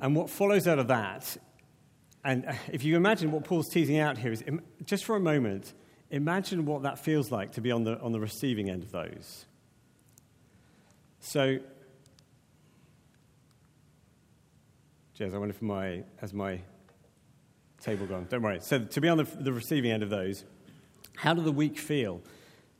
And 0.00 0.16
what 0.16 0.28
follows 0.28 0.66
out 0.66 0.80
of 0.80 0.88
that, 0.88 1.36
and 2.24 2.46
uh, 2.46 2.54
if 2.72 2.82
you 2.82 2.96
imagine 2.96 3.30
what 3.30 3.44
Paul's 3.44 3.68
teasing 3.68 3.98
out 3.98 4.18
here, 4.18 4.32
is 4.32 4.42
just 4.84 5.04
for 5.04 5.14
a 5.14 5.20
moment, 5.20 5.72
imagine 6.10 6.66
what 6.66 6.82
that 6.82 6.98
feels 6.98 7.30
like 7.30 7.52
to 7.52 7.60
be 7.60 7.70
on 7.70 7.84
the, 7.84 8.00
on 8.00 8.10
the 8.10 8.18
receiving 8.18 8.68
end 8.68 8.82
of 8.82 8.90
those. 8.90 9.46
So, 11.20 11.60
Jez, 15.16 15.32
I 15.32 15.38
wonder 15.38 15.54
if 15.54 15.62
my, 15.62 16.02
has 16.16 16.34
my 16.34 16.60
table 17.80 18.06
gone? 18.06 18.26
Don't 18.28 18.42
worry. 18.42 18.58
So, 18.62 18.80
to 18.80 19.00
be 19.00 19.08
on 19.08 19.18
the, 19.18 19.28
the 19.38 19.52
receiving 19.52 19.92
end 19.92 20.02
of 20.02 20.10
those, 20.10 20.44
how 21.16 21.34
do 21.34 21.42
the 21.42 21.52
weak 21.52 21.78
feel? 21.78 22.20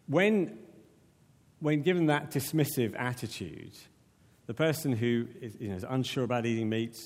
When, 0.06 0.58
when 1.60 1.82
given 1.82 2.06
that 2.06 2.30
dismissive 2.30 2.94
attitude, 2.98 3.72
the 4.46 4.54
person 4.54 4.92
who 4.92 5.26
is, 5.40 5.56
you 5.58 5.68
know, 5.68 5.76
is 5.76 5.84
unsure 5.88 6.24
about 6.24 6.46
eating 6.46 6.68
meat, 6.68 6.96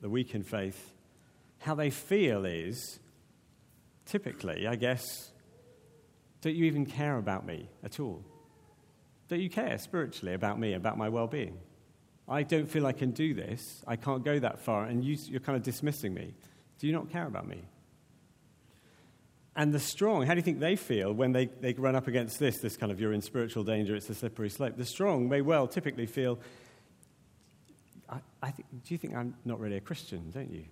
the 0.00 0.08
weak 0.08 0.34
in 0.34 0.42
faith, 0.42 0.92
how 1.58 1.74
they 1.74 1.90
feel 1.90 2.44
is 2.44 3.00
typically, 4.04 4.66
I 4.66 4.76
guess, 4.76 5.30
don't 6.42 6.54
you 6.54 6.66
even 6.66 6.86
care 6.86 7.16
about 7.16 7.46
me 7.46 7.68
at 7.82 7.98
all? 7.98 8.22
Don't 9.28 9.40
you 9.40 9.48
care 9.48 9.78
spiritually 9.78 10.34
about 10.34 10.60
me, 10.60 10.74
about 10.74 10.98
my 10.98 11.08
well 11.08 11.26
being? 11.26 11.58
I 12.28 12.42
don't 12.42 12.66
feel 12.66 12.86
I 12.86 12.92
can 12.92 13.10
do 13.10 13.34
this. 13.34 13.82
I 13.86 13.96
can't 13.96 14.24
go 14.24 14.38
that 14.38 14.60
far, 14.60 14.84
and 14.84 15.04
you, 15.04 15.16
you're 15.26 15.40
kind 15.40 15.56
of 15.56 15.62
dismissing 15.62 16.14
me. 16.14 16.34
Do 16.78 16.86
you 16.86 16.92
not 16.92 17.10
care 17.10 17.26
about 17.26 17.46
me? 17.46 17.62
And 19.56 19.72
the 19.72 19.78
strong, 19.78 20.26
how 20.26 20.34
do 20.34 20.38
you 20.38 20.42
think 20.42 20.58
they 20.58 20.74
feel 20.74 21.12
when 21.12 21.32
they, 21.32 21.46
they 21.46 21.74
run 21.74 21.94
up 21.94 22.08
against 22.08 22.40
this, 22.40 22.58
this 22.58 22.76
kind 22.76 22.90
of 22.90 23.00
you're 23.00 23.12
in 23.12 23.22
spiritual 23.22 23.62
danger, 23.62 23.94
it's 23.94 24.10
a 24.10 24.14
slippery 24.14 24.50
slope? 24.50 24.76
The 24.76 24.84
strong 24.84 25.28
may 25.28 25.42
well 25.42 25.68
typically 25.68 26.06
feel, 26.06 26.40
I, 28.08 28.18
I 28.42 28.50
think, 28.50 28.66
do 28.84 28.94
you 28.94 28.98
think 28.98 29.14
I'm 29.14 29.34
not 29.44 29.60
really 29.60 29.76
a 29.76 29.80
Christian, 29.80 30.30
don't 30.32 30.50
you? 30.50 30.64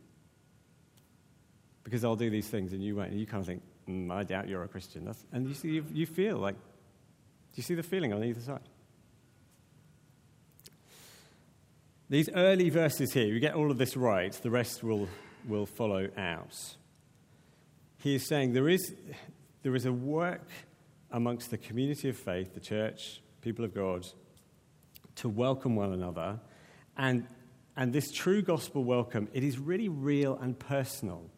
Because 1.84 2.04
I'll 2.04 2.16
do 2.16 2.28
these 2.28 2.48
things 2.48 2.72
and 2.72 2.82
you 2.82 2.96
won't. 2.96 3.10
And 3.10 3.20
you 3.20 3.26
kind 3.26 3.40
of 3.40 3.46
think, 3.46 3.62
mm, 3.88 4.10
I 4.10 4.24
doubt 4.24 4.48
you're 4.48 4.64
a 4.64 4.68
Christian. 4.68 5.04
That's, 5.04 5.24
and 5.32 5.48
you, 5.48 5.54
see, 5.54 5.68
you, 5.68 5.84
you 5.92 6.06
feel 6.06 6.38
like, 6.38 6.54
do 6.54 7.56
you 7.56 7.62
see 7.62 7.74
the 7.74 7.82
feeling 7.84 8.12
on 8.12 8.24
either 8.24 8.40
side? 8.40 8.68
These 12.08 12.30
early 12.34 12.68
verses 12.68 13.12
here, 13.12 13.26
you 13.26 13.38
get 13.38 13.54
all 13.54 13.70
of 13.70 13.78
this 13.78 13.96
right, 13.96 14.32
the 14.32 14.50
rest 14.50 14.82
will, 14.82 15.08
will 15.46 15.66
follow 15.66 16.08
out. 16.16 16.76
He 18.02 18.16
is 18.16 18.26
saying 18.26 18.52
there 18.52 18.68
is, 18.68 18.94
there 19.62 19.76
is 19.76 19.86
a 19.86 19.92
work 19.92 20.48
amongst 21.12 21.52
the 21.52 21.56
community 21.56 22.08
of 22.08 22.16
faith, 22.16 22.52
the 22.52 22.58
church, 22.58 23.22
people 23.42 23.64
of 23.64 23.72
God, 23.72 24.04
to 25.16 25.28
welcome 25.28 25.76
one 25.76 25.92
another. 25.92 26.40
And, 26.96 27.28
and 27.76 27.92
this 27.92 28.10
true 28.10 28.42
gospel 28.42 28.82
welcome, 28.82 29.28
it 29.32 29.44
is 29.44 29.56
really 29.56 29.88
real 29.88 30.36
and 30.42 30.58
personal. 30.58 31.30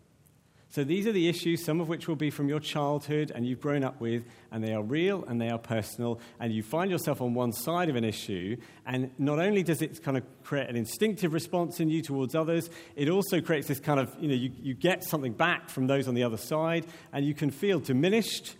So 0.74 0.82
these 0.82 1.06
are 1.06 1.12
the 1.12 1.28
issues, 1.28 1.64
some 1.64 1.80
of 1.80 1.87
which 1.87 2.08
will 2.08 2.16
be 2.16 2.30
from 2.30 2.48
your 2.48 2.58
childhood 2.58 3.30
and 3.32 3.46
you've 3.46 3.60
grown 3.60 3.84
up 3.84 4.00
with, 4.00 4.24
and 4.50 4.64
they 4.64 4.72
are 4.72 4.82
real 4.82 5.24
and 5.28 5.40
they 5.40 5.48
are 5.48 5.56
personal, 5.56 6.18
and 6.40 6.52
you 6.52 6.64
find 6.64 6.90
yourself 6.90 7.22
on 7.22 7.32
one 7.32 7.52
side 7.52 7.88
of 7.88 7.94
an 7.94 8.02
issue, 8.02 8.56
and 8.84 9.12
not 9.16 9.38
only 9.38 9.62
does 9.62 9.82
it 9.82 10.02
kind 10.02 10.16
of 10.16 10.24
create 10.42 10.68
an 10.68 10.74
instinctive 10.74 11.32
response 11.32 11.78
in 11.78 11.90
you 11.90 12.02
towards 12.02 12.34
others, 12.34 12.70
it 12.96 13.08
also 13.08 13.40
creates 13.40 13.68
this 13.68 13.78
kind 13.78 14.00
of, 14.00 14.12
you 14.20 14.26
know, 14.26 14.34
you, 14.34 14.50
you 14.60 14.74
get 14.74 15.04
something 15.04 15.32
back 15.32 15.68
from 15.68 15.87
those 15.87 16.08
on 16.08 16.14
the 16.14 16.24
other 16.24 16.37
side, 16.37 16.84
and 17.12 17.24
you 17.24 17.34
can 17.34 17.52
feel 17.52 17.78
diminished 17.78 18.56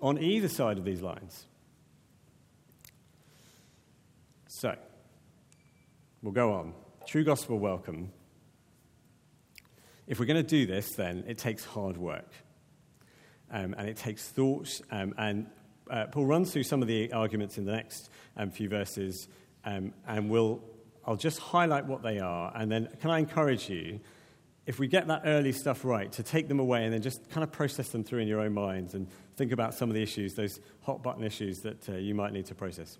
on 0.00 0.16
either 0.16 0.46
side 0.46 0.78
of 0.78 0.84
these 0.84 1.02
lines. 1.02 1.44
So, 4.46 4.76
we'll 6.22 6.30
go 6.30 6.52
on. 6.52 6.72
True 7.04 7.24
gospel 7.24 7.58
welcome 7.58 8.12
if 10.08 10.18
we're 10.18 10.26
going 10.26 10.42
to 10.42 10.48
do 10.48 10.66
this, 10.66 10.94
then 10.94 11.22
it 11.28 11.38
takes 11.38 11.64
hard 11.64 11.98
work. 11.98 12.32
Um, 13.50 13.74
and 13.78 13.88
it 13.88 13.96
takes 13.96 14.26
thought. 14.26 14.80
Um, 14.90 15.14
and 15.18 15.46
uh, 15.90 16.06
Paul 16.06 16.26
runs 16.26 16.50
through 16.50 16.64
some 16.64 16.82
of 16.82 16.88
the 16.88 17.12
arguments 17.12 17.58
in 17.58 17.66
the 17.66 17.72
next 17.72 18.10
um, 18.36 18.50
few 18.50 18.68
verses, 18.68 19.28
um, 19.64 19.92
and 20.06 20.30
we'll, 20.30 20.62
I'll 21.06 21.16
just 21.16 21.38
highlight 21.38 21.86
what 21.86 22.02
they 22.02 22.18
are. 22.18 22.52
And 22.56 22.72
then, 22.72 22.88
can 23.00 23.10
I 23.10 23.18
encourage 23.18 23.68
you, 23.68 24.00
if 24.66 24.78
we 24.78 24.86
get 24.86 25.06
that 25.08 25.22
early 25.24 25.52
stuff 25.52 25.84
right, 25.84 26.10
to 26.12 26.22
take 26.22 26.48
them 26.48 26.58
away 26.58 26.84
and 26.84 26.92
then 26.92 27.02
just 27.02 27.30
kind 27.30 27.44
of 27.44 27.52
process 27.52 27.88
them 27.90 28.02
through 28.02 28.20
in 28.20 28.28
your 28.28 28.40
own 28.40 28.52
minds 28.54 28.94
and 28.94 29.08
think 29.36 29.52
about 29.52 29.74
some 29.74 29.88
of 29.90 29.94
the 29.94 30.02
issues, 30.02 30.34
those 30.34 30.60
hot 30.82 31.02
button 31.02 31.22
issues 31.22 31.60
that 31.60 31.88
uh, 31.88 31.92
you 31.92 32.14
might 32.14 32.32
need 32.32 32.46
to 32.46 32.54
process. 32.54 32.98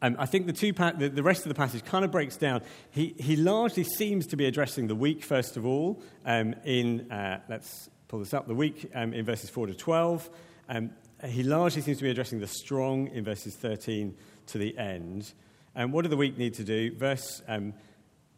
Um, 0.00 0.16
I 0.18 0.26
think 0.26 0.46
the, 0.46 0.52
two 0.52 0.72
pa- 0.72 0.92
the, 0.92 1.08
the, 1.08 1.22
rest 1.22 1.42
of 1.42 1.48
the 1.48 1.54
passage 1.54 1.84
kind 1.84 2.04
of 2.04 2.12
breaks 2.12 2.36
down. 2.36 2.62
He, 2.90 3.14
he 3.18 3.34
largely 3.34 3.82
seems 3.82 4.28
to 4.28 4.36
be 4.36 4.46
addressing 4.46 4.86
the 4.86 4.94
weak, 4.94 5.24
first 5.24 5.56
of 5.56 5.66
all, 5.66 6.00
um, 6.24 6.54
in, 6.64 7.10
uh, 7.10 7.40
let's 7.48 7.90
pull 8.06 8.20
this 8.20 8.32
up, 8.32 8.46
the 8.46 8.54
weak 8.54 8.90
um, 8.94 9.12
in 9.12 9.24
verses 9.24 9.50
4 9.50 9.66
to 9.66 9.74
12. 9.74 10.30
Um, 10.68 10.90
he 11.26 11.42
largely 11.42 11.82
seems 11.82 11.98
to 11.98 12.04
be 12.04 12.10
addressing 12.10 12.38
the 12.38 12.46
strong 12.46 13.08
in 13.08 13.24
verses 13.24 13.56
13 13.56 14.14
to 14.46 14.58
the 14.58 14.78
end. 14.78 15.32
And 15.74 15.92
what 15.92 16.02
do 16.02 16.08
the 16.08 16.16
weak 16.16 16.38
need 16.38 16.54
to 16.54 16.64
do? 16.64 16.94
Verse 16.94 17.42
um, 17.48 17.74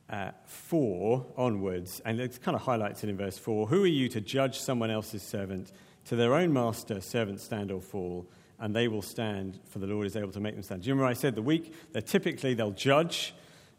uh, 0.08 0.30
4 0.46 1.26
onwards, 1.36 2.00
and 2.06 2.20
it 2.20 2.40
kind 2.42 2.54
of 2.54 2.62
highlights 2.62 3.04
it 3.04 3.10
in 3.10 3.18
verse 3.18 3.36
4 3.36 3.66
Who 3.66 3.84
are 3.84 3.86
you 3.86 4.08
to 4.08 4.20
judge 4.20 4.58
someone 4.58 4.90
else's 4.90 5.22
servant? 5.22 5.72
To 6.06 6.16
their 6.16 6.34
own 6.34 6.52
master, 6.54 7.02
servants 7.02 7.44
stand 7.44 7.70
or 7.70 7.82
fall 7.82 8.26
and 8.60 8.76
they 8.76 8.88
will 8.88 9.02
stand, 9.02 9.58
for 9.70 9.78
the 9.78 9.86
Lord 9.86 10.06
is 10.06 10.16
able 10.16 10.32
to 10.32 10.40
make 10.40 10.54
them 10.54 10.62
stand. 10.62 10.82
Do 10.82 10.88
you 10.88 10.94
remember 10.94 11.10
I 11.10 11.14
said 11.14 11.34
the 11.34 11.42
weak, 11.42 11.72
they're 11.92 12.02
typically, 12.02 12.54
they'll 12.54 12.70
judge, 12.70 13.34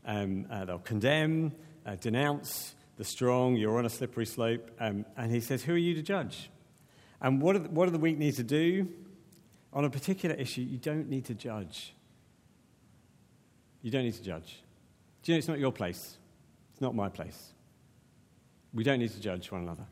um, 0.06 0.48
uh, 0.50 0.66
they'll 0.66 0.80
condemn, 0.80 1.54
uh, 1.86 1.96
denounce 1.96 2.74
the 2.98 3.04
strong, 3.04 3.56
you're 3.56 3.78
on 3.78 3.86
a 3.86 3.90
slippery 3.90 4.26
slope. 4.26 4.72
Um, 4.80 5.06
and 5.16 5.32
he 5.32 5.40
says, 5.40 5.64
Who 5.64 5.74
are 5.74 5.78
you 5.78 5.94
to 5.94 6.02
judge? 6.02 6.50
And 7.22 7.42
what, 7.42 7.54
the, 7.54 7.70
what 7.70 7.86
do 7.86 7.92
the 7.92 8.00
weak 8.00 8.18
need 8.18 8.36
to 8.36 8.44
do? 8.44 8.88
On 9.74 9.86
a 9.86 9.90
particular 9.90 10.36
issue, 10.36 10.62
you 10.62 10.78
don't 10.78 11.08
need 11.10 11.26
to 11.26 11.36
judge. 11.36 11.94
You 13.84 13.92
don't 13.92 14.04
need 14.04 14.16
to 14.16 14.24
judge. 14.24 14.62
Do 15.24 15.32
you 15.32 15.36
know 15.36 15.38
it's 15.38 15.48
not 15.48 15.60
your 15.60 15.72
place? 15.72 16.18
It's 16.72 16.82
not 16.82 16.96
my 16.96 17.10
place. 17.10 17.54
We 18.74 18.84
don't 18.84 19.00
need 19.00 19.12
to 19.12 19.22
judge 19.22 19.52
one 19.52 19.62
another. 19.62 19.86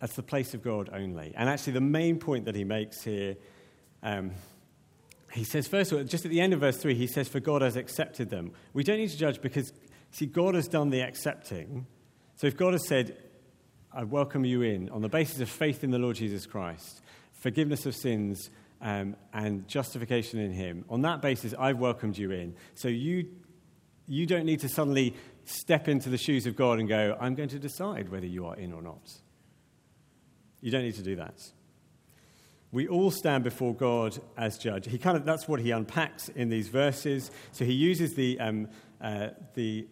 That's 0.00 0.14
the 0.14 0.22
place 0.22 0.54
of 0.54 0.62
God 0.62 0.90
only. 0.92 1.32
And 1.36 1.48
actually, 1.48 1.72
the 1.74 1.80
main 1.80 2.18
point 2.18 2.44
that 2.44 2.54
he 2.54 2.64
makes 2.64 3.02
here, 3.02 3.36
um, 4.02 4.30
he 5.32 5.44
says, 5.44 5.66
first 5.66 5.92
of 5.92 5.98
all, 5.98 6.04
just 6.04 6.24
at 6.24 6.30
the 6.30 6.40
end 6.40 6.52
of 6.52 6.60
verse 6.60 6.78
3, 6.78 6.94
he 6.94 7.06
says, 7.06 7.28
For 7.28 7.40
God 7.40 7.62
has 7.62 7.76
accepted 7.76 8.30
them. 8.30 8.52
We 8.72 8.84
don't 8.84 8.98
need 8.98 9.10
to 9.10 9.18
judge 9.18 9.42
because, 9.42 9.72
see, 10.10 10.26
God 10.26 10.54
has 10.54 10.68
done 10.68 10.90
the 10.90 11.00
accepting. 11.00 11.86
So 12.36 12.46
if 12.46 12.56
God 12.56 12.74
has 12.74 12.86
said, 12.86 13.16
I 13.92 14.04
welcome 14.04 14.44
you 14.44 14.62
in 14.62 14.88
on 14.90 15.02
the 15.02 15.08
basis 15.08 15.40
of 15.40 15.48
faith 15.48 15.82
in 15.82 15.90
the 15.90 15.98
Lord 15.98 16.16
Jesus 16.16 16.46
Christ, 16.46 17.02
forgiveness 17.32 17.84
of 17.86 17.96
sins, 17.96 18.50
um, 18.80 19.16
and 19.32 19.66
justification 19.66 20.38
in 20.38 20.52
Him, 20.52 20.84
on 20.88 21.02
that 21.02 21.20
basis, 21.20 21.52
I've 21.58 21.78
welcomed 21.78 22.16
you 22.16 22.30
in. 22.30 22.54
So 22.74 22.86
you, 22.86 23.28
you 24.06 24.26
don't 24.26 24.44
need 24.44 24.60
to 24.60 24.68
suddenly 24.68 25.14
step 25.44 25.88
into 25.88 26.10
the 26.10 26.18
shoes 26.18 26.46
of 26.46 26.54
God 26.54 26.78
and 26.78 26.88
go, 26.88 27.16
I'm 27.20 27.34
going 27.34 27.48
to 27.48 27.58
decide 27.58 28.10
whether 28.10 28.26
you 28.26 28.46
are 28.46 28.54
in 28.54 28.72
or 28.72 28.82
not. 28.82 29.10
You 30.60 30.70
don't 30.70 30.82
need 30.82 30.96
to 30.96 31.02
do 31.02 31.16
that. 31.16 31.34
We 32.70 32.86
all 32.86 33.10
stand 33.10 33.44
before 33.44 33.74
God 33.74 34.18
as 34.36 34.58
judge. 34.58 34.88
He 34.88 34.98
kind 34.98 35.16
of, 35.16 35.24
that's 35.24 35.48
what 35.48 35.60
he 35.60 35.70
unpacks 35.70 36.28
in 36.28 36.50
these 36.50 36.68
verses. 36.68 37.30
So 37.52 37.64
he 37.64 37.72
uses 37.72 38.14
the, 38.14 38.38
um, 38.40 38.68
uh, 39.00 39.28
the 39.54 39.86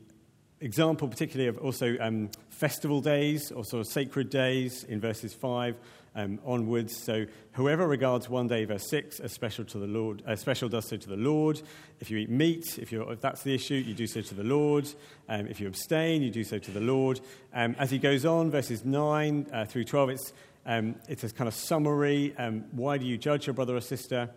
example, 0.61 1.09
particularly 1.09 1.49
of 1.49 1.57
also 1.59 1.97
um, 2.01 2.31
festival 2.51 3.01
days 3.01 3.51
or 3.51 3.65
sort 3.65 3.87
of 3.87 3.91
sacred 3.91 4.29
days 4.29 4.85
in 4.85 5.01
verses 5.01 5.33
5 5.33 5.77
um, 6.17 6.39
onwards. 6.45 7.03
So 7.03 7.27
whoever 7.53 7.87
regards 7.87 8.29
one 8.29 8.47
day, 8.47 8.65
verse 8.65 8.89
6, 8.89 9.21
as 9.21 9.33
special 9.33 9.65
to 9.67 9.79
the 9.79 9.87
Lord, 9.87 10.23
special 10.37 10.69
does 10.69 10.89
so 10.89 10.97
to 10.97 11.09
the 11.09 11.17
Lord. 11.17 11.61
If 12.01 12.11
you 12.11 12.19
eat 12.19 12.31
meat, 12.31 12.79
if, 12.79 12.93
if 12.93 13.21
that's 13.21 13.43
the 13.43 13.55
issue, 13.55 13.75
you 13.75 13.95
do 13.95 14.07
so 14.07 14.23
to 14.23 14.35
the 14.35 14.45
Lord. 14.45 14.89
Um, 15.29 15.47
if 15.47 15.61
you 15.61 15.67
abstain, 15.67 16.23
you 16.23 16.31
do 16.31 16.45
so 16.45 16.59
to 16.59 16.71
the 16.71 16.81
Lord. 16.81 17.21
Um, 17.55 17.77
as 17.79 17.91
he 17.91 17.99
goes 17.99 18.25
on, 18.25 18.51
verses 18.51 18.85
9 18.85 19.47
uh, 19.53 19.65
through 19.67 19.85
12, 19.85 20.11
it's 20.11 20.33
um, 20.67 20.97
it's 21.09 21.23
a 21.23 21.31
kind 21.31 21.47
of 21.47 21.55
summary. 21.55 22.35
Um, 22.37 22.65
why 22.73 22.99
do 22.99 23.07
you 23.07 23.17
judge 23.17 23.47
your 23.47 23.55
brother 23.55 23.77
or 23.77 23.81
sister? 23.81 24.29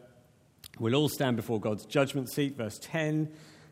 We'll 0.80 0.96
all 0.96 1.10
stand 1.10 1.36
before 1.36 1.60
God's 1.60 1.86
judgment 1.86 2.30
seat. 2.32 2.56
Verse 2.56 2.80
10, 2.82 3.30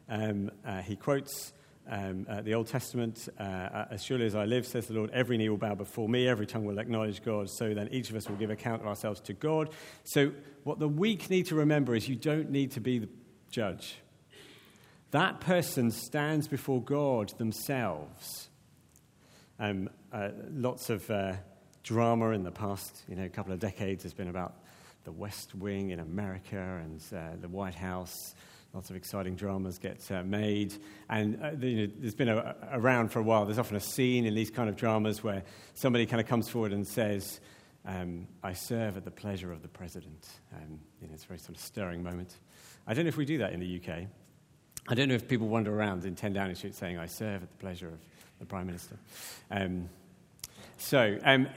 um, 0.09 0.51
uh, 0.65 0.81
he 0.81 0.95
quotes 0.95 1.53
um, 1.87 2.25
uh, 2.27 2.41
the 2.41 2.55
Old 2.55 2.67
Testament 2.67 3.29
uh, 3.39 3.85
As 3.91 4.03
surely 4.03 4.25
as 4.25 4.35
I 4.35 4.45
live, 4.45 4.65
says 4.65 4.87
the 4.87 4.93
Lord, 4.93 5.11
every 5.11 5.37
knee 5.37 5.49
will 5.49 5.57
bow 5.57 5.75
before 5.75 6.09
me, 6.09 6.27
every 6.27 6.47
tongue 6.47 6.65
will 6.65 6.79
acknowledge 6.79 7.23
God. 7.23 7.49
So 7.49 7.73
then 7.75 7.89
each 7.91 8.09
of 8.09 8.15
us 8.15 8.27
will 8.27 8.35
give 8.35 8.49
account 8.49 8.81
of 8.81 8.87
ourselves 8.87 9.21
to 9.21 9.33
God. 9.33 9.69
So, 10.03 10.31
what 10.63 10.79
the 10.79 10.89
weak 10.89 11.29
need 11.29 11.45
to 11.45 11.55
remember 11.55 11.95
is 11.95 12.09
you 12.09 12.15
don't 12.15 12.49
need 12.49 12.71
to 12.71 12.81
be 12.81 12.99
the 12.99 13.09
judge. 13.51 13.97
That 15.11 15.39
person 15.39 15.91
stands 15.91 16.47
before 16.47 16.81
God 16.81 17.29
themselves. 17.37 18.49
Um, 19.59 19.89
uh, 20.11 20.29
lots 20.51 20.89
of 20.89 21.09
uh, 21.09 21.33
drama 21.87 22.31
in 22.31 22.43
the 22.43 22.51
past, 22.51 23.03
you 23.07 23.15
know, 23.15 23.29
couple 23.29 23.53
of 23.53 23.59
decades 23.59 24.03
has 24.03 24.13
been 24.13 24.27
about 24.27 24.55
the 25.05 25.11
West 25.11 25.55
Wing 25.55 25.91
in 25.91 26.01
America 26.01 26.81
and 26.83 27.01
uh, 27.15 27.37
the 27.39 27.47
White 27.47 27.75
House. 27.75 28.35
Lots 28.73 28.89
of 28.89 28.97
exciting 28.97 29.35
dramas 29.35 29.77
get 29.77 30.05
uh, 30.11 30.21
made. 30.21 30.73
And 31.09 31.41
uh, 31.41 31.51
you 31.57 31.87
know, 31.87 31.93
there's 31.97 32.13
been 32.13 32.27
a, 32.27 32.57
around 32.73 33.13
for 33.13 33.19
a 33.19 33.23
while. 33.23 33.45
There's 33.45 33.57
often 33.57 33.77
a 33.77 33.81
scene 33.81 34.25
in 34.25 34.35
these 34.35 34.51
kind 34.51 34.67
of 34.67 34.75
dramas 34.75 35.23
where 35.23 35.43
somebody 35.75 36.05
kind 36.05 36.19
of 36.19 36.27
comes 36.27 36.49
forward 36.49 36.73
and 36.73 36.85
says, 36.85 37.39
um, 37.85 38.27
I 38.43 38.51
serve 38.51 38.97
at 38.97 39.05
the 39.05 39.11
pleasure 39.11 39.53
of 39.53 39.61
the 39.61 39.69
president. 39.69 40.27
Um, 40.53 40.81
you 41.01 41.07
know, 41.07 41.13
it's 41.13 41.23
a 41.23 41.27
very 41.27 41.39
sort 41.39 41.55
of 41.55 41.61
stirring 41.61 42.03
moment. 42.03 42.35
I 42.85 42.93
don't 42.95 43.05
know 43.05 43.09
if 43.09 43.17
we 43.17 43.23
do 43.23 43.37
that 43.37 43.53
in 43.53 43.61
the 43.61 43.81
UK. 43.81 44.07
I 44.89 44.93
don't 44.93 45.07
know 45.07 45.15
if 45.15 45.25
people 45.25 45.47
wander 45.47 45.73
around 45.73 46.03
in 46.03 46.15
10 46.15 46.33
Downing 46.33 46.55
Street 46.55 46.75
saying, 46.75 46.97
I 46.97 47.05
serve 47.05 47.43
at 47.43 47.49
the 47.49 47.57
pleasure 47.57 47.87
of 47.87 47.99
the 48.39 48.45
Prime 48.45 48.65
Minister. 48.65 48.97
Um, 49.49 49.87
so, 50.77 51.17
um, 51.23 51.47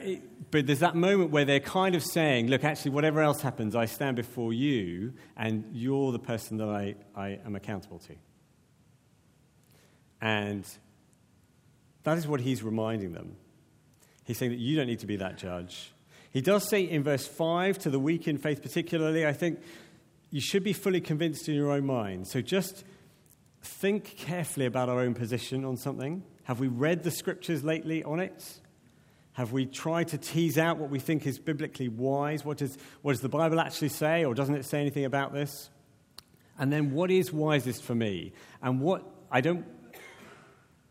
but 0.49 0.65
there's 0.67 0.79
that 0.79 0.95
moment 0.95 1.31
where 1.31 1.45
they're 1.45 1.59
kind 1.59 1.95
of 1.95 2.03
saying, 2.03 2.47
look, 2.47 2.63
actually, 2.63 2.91
whatever 2.91 3.21
else 3.21 3.41
happens, 3.41 3.75
I 3.75 3.85
stand 3.85 4.15
before 4.15 4.51
you, 4.51 5.13
and 5.37 5.65
you're 5.71 6.11
the 6.11 6.19
person 6.19 6.57
that 6.57 6.67
I, 6.67 6.95
I 7.15 7.39
am 7.45 7.55
accountable 7.55 7.99
to. 7.99 8.15
And 10.19 10.65
that 12.03 12.17
is 12.17 12.27
what 12.27 12.41
he's 12.41 12.63
reminding 12.63 13.13
them. 13.13 13.35
He's 14.25 14.37
saying 14.37 14.51
that 14.51 14.59
you 14.59 14.75
don't 14.75 14.87
need 14.87 14.99
to 14.99 15.07
be 15.07 15.17
that 15.17 15.37
judge. 15.37 15.93
He 16.31 16.41
does 16.41 16.67
say 16.67 16.81
in 16.81 17.03
verse 17.03 17.27
5 17.27 17.77
to 17.79 17.89
the 17.89 17.99
weak 17.99 18.27
in 18.27 18.37
faith, 18.37 18.61
particularly, 18.61 19.25
I 19.25 19.33
think 19.33 19.59
you 20.29 20.41
should 20.41 20.63
be 20.63 20.73
fully 20.73 21.01
convinced 21.01 21.47
in 21.49 21.55
your 21.55 21.71
own 21.71 21.85
mind. 21.85 22.27
So 22.27 22.41
just 22.41 22.85
think 23.61 24.15
carefully 24.17 24.65
about 24.65 24.89
our 24.89 24.99
own 24.99 25.13
position 25.13 25.65
on 25.65 25.77
something. 25.77 26.23
Have 26.43 26.59
we 26.59 26.67
read 26.67 27.03
the 27.03 27.11
scriptures 27.11 27.63
lately 27.63 28.03
on 28.03 28.19
it? 28.19 28.60
Have 29.33 29.53
we 29.53 29.65
tried 29.65 30.09
to 30.09 30.17
tease 30.17 30.57
out 30.57 30.77
what 30.77 30.89
we 30.89 30.99
think 30.99 31.25
is 31.25 31.39
biblically 31.39 31.87
wise? 31.87 32.43
What, 32.43 32.61
is, 32.61 32.77
what 33.01 33.13
does 33.13 33.21
the 33.21 33.29
Bible 33.29 33.59
actually 33.59 33.89
say, 33.89 34.25
or 34.25 34.33
doesn't 34.33 34.55
it 34.55 34.65
say 34.65 34.81
anything 34.81 35.05
about 35.05 35.33
this? 35.33 35.69
And 36.59 36.71
then, 36.71 36.91
what 36.91 37.09
is 37.09 37.31
wisest 37.31 37.81
for 37.81 37.95
me? 37.95 38.33
And 38.61 38.81
what 38.81 39.03
I 39.31 39.41
don't, 39.41 39.65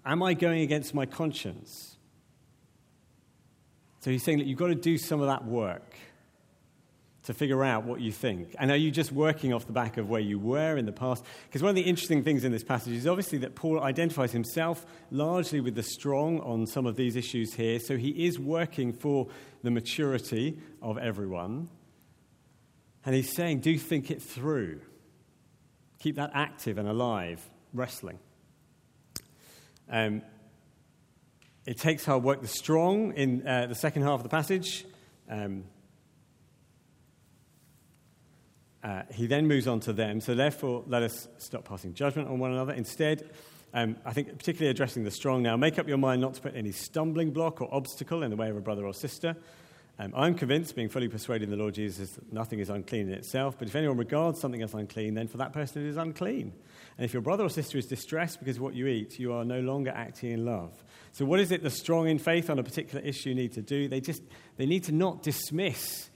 am 0.04 0.22
I 0.22 0.34
going 0.34 0.62
against 0.62 0.94
my 0.94 1.06
conscience? 1.06 1.96
So 4.00 4.10
he's 4.10 4.24
saying 4.24 4.38
that 4.38 4.46
you've 4.46 4.58
got 4.58 4.68
to 4.68 4.74
do 4.74 4.96
some 4.96 5.20
of 5.20 5.26
that 5.26 5.44
work 5.44 5.94
to 7.24 7.34
figure 7.34 7.62
out 7.62 7.84
what 7.84 8.00
you 8.00 8.10
think. 8.10 8.54
And 8.58 8.70
are 8.70 8.76
you 8.76 8.90
just 8.90 9.12
working 9.12 9.52
off 9.52 9.66
the 9.66 9.72
back 9.72 9.98
of 9.98 10.08
where 10.08 10.20
you 10.20 10.38
were 10.38 10.76
in 10.76 10.86
the 10.86 10.92
past? 10.92 11.24
Because 11.46 11.62
one 11.62 11.68
of 11.68 11.74
the 11.74 11.82
interesting 11.82 12.24
things 12.24 12.44
in 12.44 12.52
this 12.52 12.64
passage 12.64 12.94
is 12.94 13.06
obviously 13.06 13.38
that 13.38 13.54
Paul 13.54 13.82
identifies 13.82 14.32
himself 14.32 14.86
largely 15.10 15.60
with 15.60 15.74
the 15.74 15.82
strong 15.82 16.40
on 16.40 16.66
some 16.66 16.86
of 16.86 16.96
these 16.96 17.16
issues 17.16 17.54
here. 17.54 17.78
So 17.78 17.96
he 17.98 18.26
is 18.26 18.38
working 18.38 18.92
for 18.92 19.28
the 19.62 19.70
maturity 19.70 20.58
of 20.80 20.96
everyone. 20.96 21.68
And 23.04 23.14
he's 23.14 23.34
saying, 23.34 23.60
do 23.60 23.76
think 23.76 24.10
it 24.10 24.22
through. 24.22 24.80
Keep 25.98 26.16
that 26.16 26.30
active 26.32 26.78
and 26.78 26.88
alive, 26.88 27.46
wrestling. 27.74 28.18
Um, 29.90 30.22
it 31.66 31.76
takes 31.76 32.06
hard 32.06 32.22
work. 32.22 32.40
The 32.40 32.48
strong 32.48 33.12
in 33.12 33.46
uh, 33.46 33.66
the 33.66 33.74
second 33.74 34.02
half 34.02 34.20
of 34.20 34.22
the 34.22 34.30
passage. 34.30 34.86
Um, 35.28 35.64
uh, 38.82 39.02
he 39.12 39.26
then 39.26 39.46
moves 39.46 39.66
on 39.66 39.80
to 39.80 39.92
them. 39.92 40.20
So, 40.20 40.34
therefore, 40.34 40.84
let 40.86 41.02
us 41.02 41.28
stop 41.38 41.64
passing 41.64 41.94
judgment 41.94 42.28
on 42.28 42.38
one 42.38 42.52
another. 42.52 42.72
Instead, 42.72 43.30
um, 43.72 43.96
I 44.04 44.12
think 44.12 44.36
particularly 44.36 44.70
addressing 44.70 45.04
the 45.04 45.10
strong 45.10 45.42
now, 45.42 45.56
make 45.56 45.78
up 45.78 45.86
your 45.86 45.98
mind 45.98 46.20
not 46.20 46.34
to 46.34 46.40
put 46.40 46.56
any 46.56 46.72
stumbling 46.72 47.30
block 47.30 47.60
or 47.60 47.72
obstacle 47.72 48.22
in 48.22 48.30
the 48.30 48.36
way 48.36 48.50
of 48.50 48.56
a 48.56 48.60
brother 48.60 48.84
or 48.84 48.94
sister. 48.94 49.36
Um, 49.98 50.14
I'm 50.16 50.34
convinced, 50.34 50.74
being 50.74 50.88
fully 50.88 51.08
persuaded 51.08 51.44
in 51.44 51.50
the 51.50 51.62
Lord 51.62 51.74
Jesus, 51.74 52.12
that 52.12 52.32
nothing 52.32 52.58
is 52.58 52.70
unclean 52.70 53.08
in 53.08 53.14
itself. 53.14 53.58
But 53.58 53.68
if 53.68 53.76
anyone 53.76 53.98
regards 53.98 54.40
something 54.40 54.62
as 54.62 54.72
unclean, 54.72 55.12
then 55.12 55.28
for 55.28 55.36
that 55.36 55.52
person 55.52 55.84
it 55.84 55.90
is 55.90 55.98
unclean. 55.98 56.54
And 56.96 57.04
if 57.04 57.12
your 57.12 57.20
brother 57.20 57.44
or 57.44 57.50
sister 57.50 57.76
is 57.76 57.84
distressed 57.84 58.38
because 58.38 58.56
of 58.56 58.62
what 58.62 58.74
you 58.74 58.86
eat, 58.86 59.18
you 59.18 59.34
are 59.34 59.44
no 59.44 59.60
longer 59.60 59.92
acting 59.94 60.32
in 60.32 60.46
love. 60.46 60.72
So, 61.12 61.26
what 61.26 61.38
is 61.38 61.52
it 61.52 61.62
the 61.62 61.68
strong 61.68 62.08
in 62.08 62.18
faith 62.18 62.48
on 62.48 62.58
a 62.58 62.62
particular 62.62 63.04
issue 63.04 63.34
need 63.34 63.52
to 63.52 63.62
do? 63.62 63.88
They 63.88 64.00
just 64.00 64.22
they 64.56 64.64
need 64.64 64.84
to 64.84 64.92
not 64.92 65.22
dismiss 65.22 66.08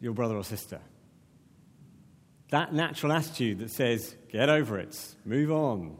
your 0.00 0.12
brother 0.12 0.36
or 0.36 0.44
sister. 0.44 0.80
That 2.50 2.72
natural 2.72 3.12
attitude 3.12 3.58
that 3.58 3.70
says, 3.70 4.16
get 4.30 4.48
over 4.48 4.78
it, 4.78 4.96
move 5.24 5.50
on. 5.50 5.96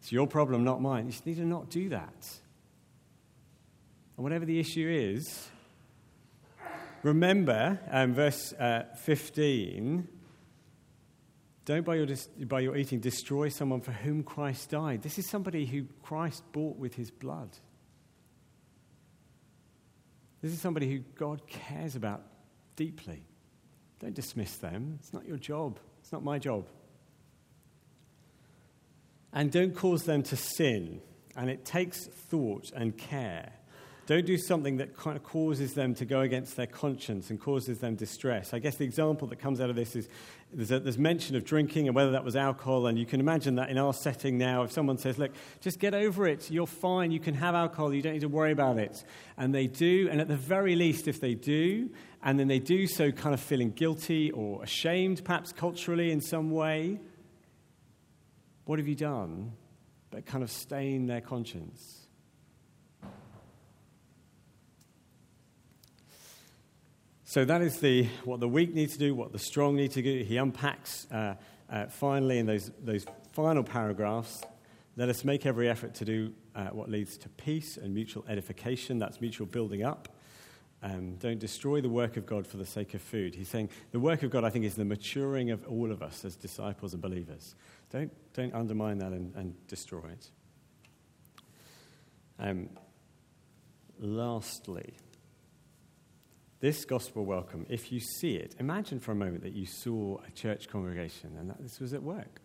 It's 0.00 0.12
your 0.12 0.26
problem, 0.26 0.64
not 0.64 0.80
mine. 0.80 1.06
You 1.06 1.12
just 1.12 1.26
need 1.26 1.36
to 1.36 1.44
not 1.44 1.70
do 1.70 1.90
that. 1.90 2.28
And 4.16 4.24
whatever 4.24 4.44
the 4.44 4.58
issue 4.58 4.88
is, 4.88 5.48
remember, 7.02 7.78
um, 7.90 8.14
verse 8.14 8.52
uh, 8.54 8.84
15 8.96 10.08
don't 11.64 11.84
by 11.84 11.94
your, 11.94 12.06
dis- 12.06 12.26
by 12.26 12.60
your 12.60 12.76
eating 12.76 13.00
destroy 13.00 13.48
someone 13.48 13.80
for 13.80 13.92
whom 13.92 14.22
Christ 14.22 14.70
died. 14.70 15.02
This 15.02 15.18
is 15.18 15.26
somebody 15.26 15.64
who 15.64 15.86
Christ 16.02 16.42
bought 16.52 16.76
with 16.76 16.94
his 16.94 17.10
blood. 17.10 17.48
This 20.42 20.52
is 20.52 20.60
somebody 20.60 20.90
who 20.90 20.98
God 21.16 21.46
cares 21.46 21.96
about 21.96 22.22
deeply. 22.76 23.22
Don't 24.04 24.12
dismiss 24.12 24.56
them. 24.58 24.98
It's 25.00 25.14
not 25.14 25.26
your 25.26 25.38
job, 25.38 25.78
it's 26.02 26.12
not 26.12 26.22
my 26.22 26.38
job. 26.38 26.66
And 29.32 29.50
don't 29.50 29.74
cause 29.74 30.04
them 30.04 30.22
to 30.24 30.36
sin. 30.36 31.00
And 31.34 31.48
it 31.48 31.64
takes 31.64 32.06
thought 32.06 32.70
and 32.76 32.98
care. 32.98 33.54
Don't 34.06 34.26
do 34.26 34.36
something 34.36 34.76
that 34.76 34.96
kind 34.96 35.16
of 35.16 35.22
causes 35.22 35.72
them 35.72 35.94
to 35.94 36.04
go 36.04 36.20
against 36.20 36.56
their 36.56 36.66
conscience 36.66 37.30
and 37.30 37.40
causes 37.40 37.78
them 37.78 37.94
distress. 37.94 38.52
I 38.52 38.58
guess 38.58 38.76
the 38.76 38.84
example 38.84 39.26
that 39.28 39.38
comes 39.38 39.62
out 39.62 39.70
of 39.70 39.76
this 39.76 39.96
is 39.96 40.08
there's, 40.52 40.70
a, 40.70 40.78
there's 40.78 40.98
mention 40.98 41.36
of 41.36 41.44
drinking 41.44 41.86
and 41.86 41.96
whether 41.96 42.10
that 42.10 42.22
was 42.22 42.36
alcohol. 42.36 42.86
And 42.86 42.98
you 42.98 43.06
can 43.06 43.18
imagine 43.18 43.54
that 43.54 43.70
in 43.70 43.78
our 43.78 43.94
setting 43.94 44.36
now, 44.36 44.62
if 44.62 44.72
someone 44.72 44.98
says, 44.98 45.16
Look, 45.16 45.32
just 45.62 45.78
get 45.78 45.94
over 45.94 46.26
it, 46.26 46.50
you're 46.50 46.66
fine, 46.66 47.12
you 47.12 47.20
can 47.20 47.34
have 47.34 47.54
alcohol, 47.54 47.94
you 47.94 48.02
don't 48.02 48.12
need 48.12 48.20
to 48.20 48.28
worry 48.28 48.52
about 48.52 48.78
it. 48.78 49.02
And 49.38 49.54
they 49.54 49.66
do, 49.66 50.08
and 50.10 50.20
at 50.20 50.28
the 50.28 50.36
very 50.36 50.76
least, 50.76 51.08
if 51.08 51.18
they 51.18 51.34
do, 51.34 51.88
and 52.22 52.38
then 52.38 52.48
they 52.48 52.58
do 52.58 52.86
so 52.86 53.10
kind 53.10 53.32
of 53.32 53.40
feeling 53.40 53.70
guilty 53.70 54.30
or 54.32 54.62
ashamed, 54.62 55.24
perhaps 55.24 55.50
culturally 55.52 56.10
in 56.10 56.20
some 56.20 56.50
way, 56.50 57.00
what 58.66 58.78
have 58.78 58.88
you 58.88 58.94
done 58.94 59.52
but 60.10 60.26
kind 60.26 60.44
of 60.44 60.50
stain 60.50 61.06
their 61.06 61.20
conscience? 61.20 62.03
So 67.34 67.44
that 67.44 67.62
is 67.62 67.80
the, 67.80 68.04
what 68.22 68.38
the 68.38 68.46
weak 68.46 68.74
need 68.74 68.90
to 68.90 68.98
do, 68.98 69.12
what 69.12 69.32
the 69.32 69.40
strong 69.40 69.74
need 69.74 69.90
to 69.90 70.02
do. 70.02 70.22
He 70.22 70.36
unpacks 70.36 71.08
uh, 71.10 71.34
uh, 71.68 71.86
finally 71.86 72.38
in 72.38 72.46
those, 72.46 72.70
those 72.80 73.04
final 73.32 73.64
paragraphs. 73.64 74.44
Let 74.96 75.08
us 75.08 75.24
make 75.24 75.44
every 75.44 75.68
effort 75.68 75.94
to 75.96 76.04
do 76.04 76.32
uh, 76.54 76.66
what 76.66 76.88
leads 76.88 77.18
to 77.18 77.28
peace 77.30 77.76
and 77.76 77.92
mutual 77.92 78.24
edification. 78.28 79.00
That's 79.00 79.20
mutual 79.20 79.48
building 79.48 79.82
up. 79.82 80.10
Um, 80.80 81.16
don't 81.16 81.40
destroy 81.40 81.80
the 81.80 81.88
work 81.88 82.16
of 82.16 82.24
God 82.24 82.46
for 82.46 82.56
the 82.56 82.66
sake 82.66 82.94
of 82.94 83.02
food. 83.02 83.34
He's 83.34 83.48
saying 83.48 83.70
the 83.90 83.98
work 83.98 84.22
of 84.22 84.30
God, 84.30 84.44
I 84.44 84.50
think, 84.50 84.64
is 84.64 84.76
the 84.76 84.84
maturing 84.84 85.50
of 85.50 85.66
all 85.66 85.90
of 85.90 86.04
us 86.04 86.24
as 86.24 86.36
disciples 86.36 86.92
and 86.92 87.02
believers. 87.02 87.56
Don't, 87.90 88.12
don't 88.32 88.54
undermine 88.54 88.98
that 88.98 89.10
and, 89.10 89.34
and 89.34 89.66
destroy 89.66 90.08
it. 90.08 90.30
Um, 92.38 92.68
lastly, 93.98 94.94
this 96.64 96.86
gospel 96.86 97.26
welcome, 97.26 97.66
if 97.68 97.92
you 97.92 98.00
see 98.00 98.36
it, 98.36 98.54
imagine 98.58 98.98
for 98.98 99.12
a 99.12 99.14
moment 99.14 99.42
that 99.42 99.52
you 99.52 99.66
saw 99.66 100.16
a 100.26 100.30
church 100.30 100.66
congregation 100.66 101.36
and 101.38 101.50
that 101.50 101.60
this 101.60 101.78
was 101.78 101.92
at 101.92 102.02
work. 102.02 102.40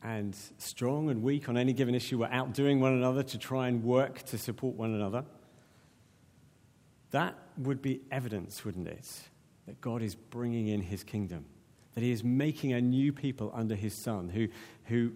And 0.00 0.32
strong 0.58 1.10
and 1.10 1.20
weak 1.20 1.48
on 1.48 1.56
any 1.56 1.72
given 1.72 1.96
issue 1.96 2.18
were 2.18 2.28
outdoing 2.30 2.78
one 2.78 2.92
another 2.92 3.24
to 3.24 3.36
try 3.36 3.66
and 3.66 3.82
work 3.82 4.22
to 4.26 4.38
support 4.38 4.76
one 4.76 4.94
another. 4.94 5.24
That 7.10 7.36
would 7.58 7.82
be 7.82 8.00
evidence, 8.12 8.64
wouldn't 8.64 8.86
it, 8.86 9.10
that 9.66 9.80
God 9.80 10.00
is 10.00 10.14
bringing 10.14 10.68
in 10.68 10.80
his 10.80 11.02
kingdom, 11.02 11.46
that 11.94 12.02
he 12.02 12.12
is 12.12 12.22
making 12.22 12.74
a 12.74 12.80
new 12.80 13.12
people 13.12 13.50
under 13.52 13.74
his 13.74 14.00
Son 14.04 14.28
who, 14.28 14.46
who 14.84 15.10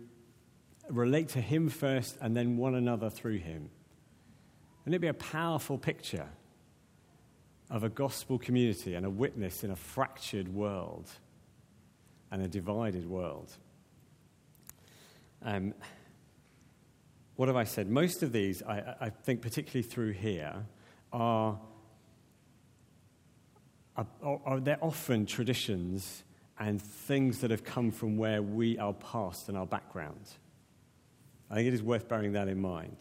relate 0.91 1.29
to 1.29 1.41
him 1.41 1.69
first 1.69 2.19
and 2.21 2.37
then 2.37 2.57
one 2.57 2.75
another 2.75 3.09
through 3.09 3.39
him. 3.39 3.71
Wouldn't 4.81 4.97
it 4.97 4.99
be 4.99 5.07
a 5.07 5.15
powerful 5.15 5.79
picture 5.79 6.27
of 7.71 7.85
a 7.85 7.89
gospel 7.89 8.39
community 8.39 8.95
and 8.95 9.05
a 9.05 9.11
witness 9.11 9.65
in 9.65 9.71
a 9.71 9.77
fractured 9.77 10.53
world 10.55 11.11
and 12.31 12.43
a 12.43 12.49
divided 12.49 13.09
world. 13.09 13.53
Um, 15.43 15.75
what 17.37 17.49
have 17.49 17.57
I 17.57 17.65
said? 17.65 17.89
Most 17.89 18.23
of 18.23 18.33
these, 18.33 18.63
I, 18.63 18.97
I 19.01 19.11
think, 19.11 19.43
particularly 19.43 19.83
through 19.83 20.13
here, 20.13 20.67
are, 21.13 21.59
are, 23.97 24.41
are, 24.45 24.61
they're 24.61 24.83
often 24.83 25.25
traditions 25.25 26.25
and 26.59 26.83
things 26.83 27.41
that 27.41 27.51
have 27.51 27.65
come 27.65 27.91
from 27.91 28.17
where 28.17 28.43
we 28.43 28.79
are 28.79 28.93
past 28.93 29.49
and 29.49 29.57
our 29.57 29.67
background. 29.67 30.29
I 31.51 31.55
think 31.55 31.69
it 31.69 31.75
is 31.75 31.83
worth 31.83 32.09
bearing 32.09 32.33
that 32.33 32.49
in 32.49 32.61
mind. 32.61 32.97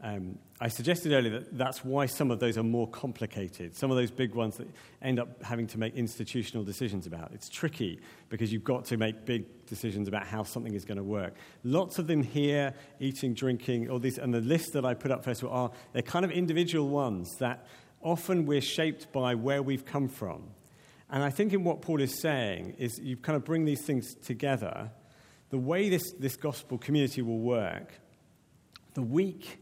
Um, 0.00 0.38
I 0.60 0.68
suggested 0.68 1.12
earlier 1.12 1.40
that 1.40 1.58
that's 1.58 1.84
why 1.84 2.06
some 2.06 2.30
of 2.30 2.38
those 2.38 2.56
are 2.56 2.62
more 2.62 2.88
complicated. 2.88 3.74
Some 3.76 3.90
of 3.90 3.96
those 3.96 4.12
big 4.12 4.32
ones 4.34 4.56
that 4.58 4.68
end 5.02 5.18
up 5.18 5.42
having 5.42 5.66
to 5.68 5.78
make 5.78 5.94
institutional 5.94 6.64
decisions 6.64 7.06
about. 7.06 7.32
It's 7.32 7.48
tricky 7.48 8.00
because 8.28 8.52
you've 8.52 8.64
got 8.64 8.84
to 8.86 8.96
make 8.96 9.24
big 9.24 9.66
decisions 9.66 10.06
about 10.06 10.26
how 10.26 10.44
something 10.44 10.74
is 10.74 10.84
going 10.84 10.98
to 10.98 11.04
work. 11.04 11.34
Lots 11.64 11.98
of 11.98 12.06
them 12.06 12.22
here, 12.22 12.74
eating, 13.00 13.34
drinking, 13.34 13.90
all 13.90 13.98
these, 13.98 14.18
and 14.18 14.32
the 14.32 14.40
list 14.40 14.72
that 14.74 14.84
I 14.84 14.94
put 14.94 15.10
up 15.10 15.24
first 15.24 15.42
of 15.42 15.48
all 15.48 15.64
are 15.64 15.70
they're 15.92 16.02
kind 16.02 16.24
of 16.24 16.30
individual 16.30 16.88
ones 16.88 17.36
that 17.38 17.66
often 18.00 18.46
we're 18.46 18.60
shaped 18.60 19.10
by 19.12 19.34
where 19.34 19.62
we've 19.62 19.84
come 19.84 20.08
from. 20.08 20.44
And 21.10 21.24
I 21.24 21.30
think 21.30 21.52
in 21.52 21.64
what 21.64 21.82
Paul 21.82 22.00
is 22.00 22.20
saying 22.20 22.76
is 22.78 23.00
you 23.00 23.16
kind 23.16 23.34
of 23.34 23.44
bring 23.44 23.64
these 23.64 23.82
things 23.82 24.14
together. 24.14 24.90
The 25.50 25.58
way 25.58 25.88
this, 25.88 26.12
this 26.12 26.36
gospel 26.36 26.78
community 26.78 27.22
will 27.22 27.38
work, 27.38 27.94
the 28.94 29.02
weak 29.02 29.60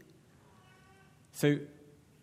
so, 1.37 1.59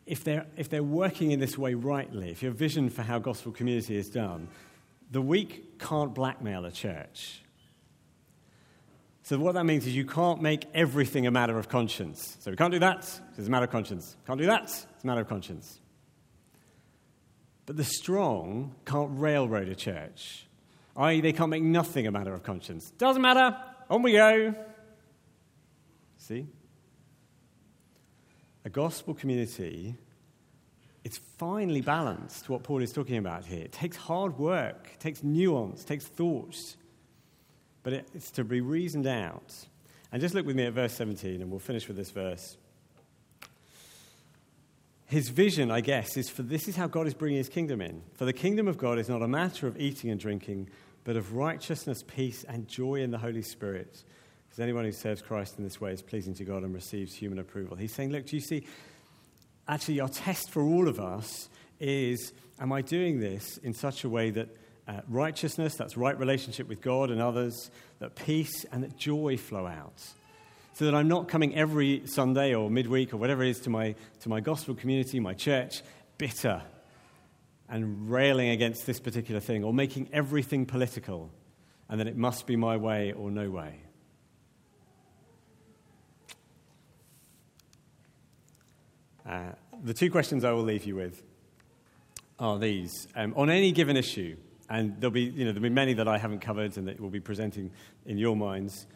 if 0.07 0.25
they're, 0.25 0.45
if 0.57 0.69
they're 0.69 0.83
working 0.83 1.31
in 1.31 1.39
this 1.39 1.57
way 1.57 1.75
rightly, 1.75 2.31
if 2.31 2.43
your 2.43 2.51
vision 2.51 2.91
for 2.91 3.03
how 3.03 3.21
gospel 3.21 3.53
community 3.53 3.97
is 3.97 4.11
done, 4.11 4.49
the 5.13 5.23
weak 5.23 5.79
can't 5.79 6.13
blackmail 6.13 6.65
a 6.65 6.73
church. 6.73 7.41
So, 9.23 9.39
what 9.39 9.55
that 9.55 9.67
means 9.67 9.87
is 9.87 9.95
you 9.95 10.05
can't 10.05 10.43
make 10.43 10.67
everything 10.75 11.29
a 11.29 11.31
matter 11.31 11.57
of 11.57 11.69
conscience. 11.69 12.39
So, 12.41 12.51
we 12.51 12.57
can't 12.57 12.73
do 12.73 12.81
that, 12.81 13.09
it's 13.39 13.47
a 13.47 13.51
matter 13.51 13.67
of 13.67 13.71
conscience. 13.71 14.17
Can't 14.27 14.41
do 14.41 14.47
that, 14.47 14.65
it's 14.65 15.05
a 15.05 15.07
matter 15.07 15.21
of 15.21 15.29
conscience. 15.29 15.79
But 17.67 17.77
the 17.77 17.85
strong 17.85 18.75
can't 18.85 19.11
railroad 19.13 19.69
a 19.69 19.77
church, 19.77 20.49
i.e., 20.97 21.21
they 21.21 21.33
can't 21.33 21.51
make 21.51 21.63
nothing 21.63 22.09
a 22.09 22.11
matter 22.11 22.35
of 22.35 22.43
conscience. 22.43 22.91
Doesn't 22.99 23.23
matter, 23.23 23.57
on 23.89 24.03
we 24.03 24.11
go. 24.11 24.57
See? 26.19 26.49
A 28.65 28.71
gospel 28.71 29.15
community, 29.15 29.95
it's 31.05 31.19
finely 31.19 31.81
balanced, 31.81 32.49
what 32.49 32.63
Paul 32.63 32.83
is 32.83 32.93
talking 32.93 33.19
about 33.19 33.45
here. 33.45 33.63
It 33.63 33.73
takes 33.73 33.97
hard 33.97 34.39
work, 34.39 34.91
it 34.95 35.01
takes 35.01 35.23
nuance, 35.23 35.83
it 35.83 35.87
takes 35.87 36.07
thought 36.07 36.77
but 37.85 37.93
it's 37.93 38.33
to 38.33 38.43
be 38.43 38.61
reasoned 38.61 39.07
out. 39.07 39.55
And 40.11 40.21
just 40.21 40.35
look 40.35 40.47
with 40.47 40.57
me 40.57 40.65
at 40.65 40.73
verse 40.73 40.95
17, 40.95 41.41
and 41.41 41.51
we'll 41.51 41.61
finish 41.61 41.87
with 41.87 41.97
this 41.97 42.11
verse. 42.11 42.57
His 45.07 45.29
vision, 45.29 45.71
I 45.71 45.81
guess, 45.81 46.17
is 46.17 46.29
for 46.31 46.43
this 46.43 46.67
is 46.67 46.75
how 46.75 46.87
God 46.89 47.07
is 47.07 47.15
bringing 47.15 47.37
his 47.37 47.51
kingdom 47.51 47.81
in. 47.81 48.03
For 48.15 48.25
the 48.25 48.33
kingdom 48.33 48.67
of 48.67 48.79
God 48.79 48.99
is 48.99 49.09
not 49.09 49.23
a 49.23 49.29
matter 49.29 49.67
of 49.67 49.79
eating 49.79 50.11
and 50.11 50.19
drinking, 50.19 50.71
but 51.05 51.15
of 51.15 51.35
righteousness, 51.35 52.03
peace, 52.03 52.43
and 52.49 52.67
joy 52.67 52.97
in 52.97 53.11
the 53.11 53.19
Holy 53.19 53.43
Spirit. 53.43 54.03
Because 54.55 54.63
anyone 54.63 54.85
who 54.85 54.93
serves 54.93 55.21
Christ 55.21 55.59
in 55.59 55.65
this 55.65 55.81
way 55.81 55.93
is 55.93 56.01
pleasing 56.01 56.33
to 56.35 56.45
God 56.45 56.63
and 56.63 56.73
receives 56.73 57.13
human 57.13 57.41
approval. 57.41 57.77
He's 57.77 57.93
saying, 57.93 58.13
Look, 58.13 58.27
do 58.27 58.37
you 58.37 58.41
see? 58.41 58.65
Actually, 59.67 59.99
our 59.99 60.09
test 60.09 60.53
for 60.53 60.63
all 60.63 60.87
of 60.87 61.01
us 61.01 61.49
is 61.81 62.33
Am 62.61 62.73
I 62.73 62.81
doing 62.81 63.19
this 63.19 63.57
in 63.65 63.75
such 63.75 64.05
a 64.05 64.09
way 64.09 64.31
that 64.31 64.49
uh, 64.87 65.01
righteousness, 65.09 65.75
that's 65.75 65.97
right 65.97 66.17
relationship 66.17 66.69
with 66.69 66.81
God 66.81 67.11
and 67.11 67.21
others, 67.21 67.69
that 67.99 68.15
peace 68.15 68.65
and 68.71 68.85
that 68.85 68.97
joy 68.97 69.37
flow 69.37 69.67
out. 69.67 70.01
So 70.75 70.85
that 70.85 70.95
I'm 70.95 71.09
not 71.09 71.27
coming 71.27 71.57
every 71.57 72.03
Sunday 72.07 72.55
or 72.55 72.71
midweek 72.71 73.13
or 73.13 73.17
whatever 73.17 73.43
it 73.43 73.49
is 73.49 73.61
to 73.63 73.71
my, 73.71 73.97
to 74.21 74.29
my 74.29 74.39
gospel 74.39 74.77
community, 74.77 75.19
my 75.19 75.35
church, 75.35 75.83
bitter 76.17 76.63
and 77.69 78.09
railing 78.09 78.51
against 78.51 78.87
this 78.87 79.01
particular 79.01 79.41
thing 79.41 79.65
or 79.65 79.75
making 79.75 80.11
everything 80.13 80.65
political 80.65 81.33
and 81.89 81.99
then 81.99 82.07
it 82.07 82.17
must 82.17 82.47
be 82.47 82.55
my 82.55 82.77
way 82.77 83.11
or 83.11 83.33
no 83.33 83.51
way. 83.51 83.84
Uh, 89.29 89.53
the 89.83 89.95
two 89.95 90.11
questions 90.11 90.45
I 90.45 90.53
will 90.53 90.63
leave 90.63 90.85
you 90.85 90.97
with 90.97 91.23
are 92.39 92.59
these. 92.59 93.09
Um, 93.15 93.33
on 93.37 93.51
any 93.51 93.73
given 93.73 93.97
issue, 93.97 94.37
and 94.69 94.99
there'll 95.01 95.13
be, 95.13 95.23
you 95.23 95.45
know, 95.45 95.53
there'll 95.53 95.63
be 95.63 95.69
many 95.69 95.95
that 95.95 96.09
I 96.09 96.19
haven't 96.19 96.41
covered 96.41 96.77
and 96.77 96.89
that 96.89 97.01
will 97.01 97.11
be 97.11 97.21
presenting 97.21 97.71
in 98.07 98.19
your 98.19 98.37
minds. 98.37 98.87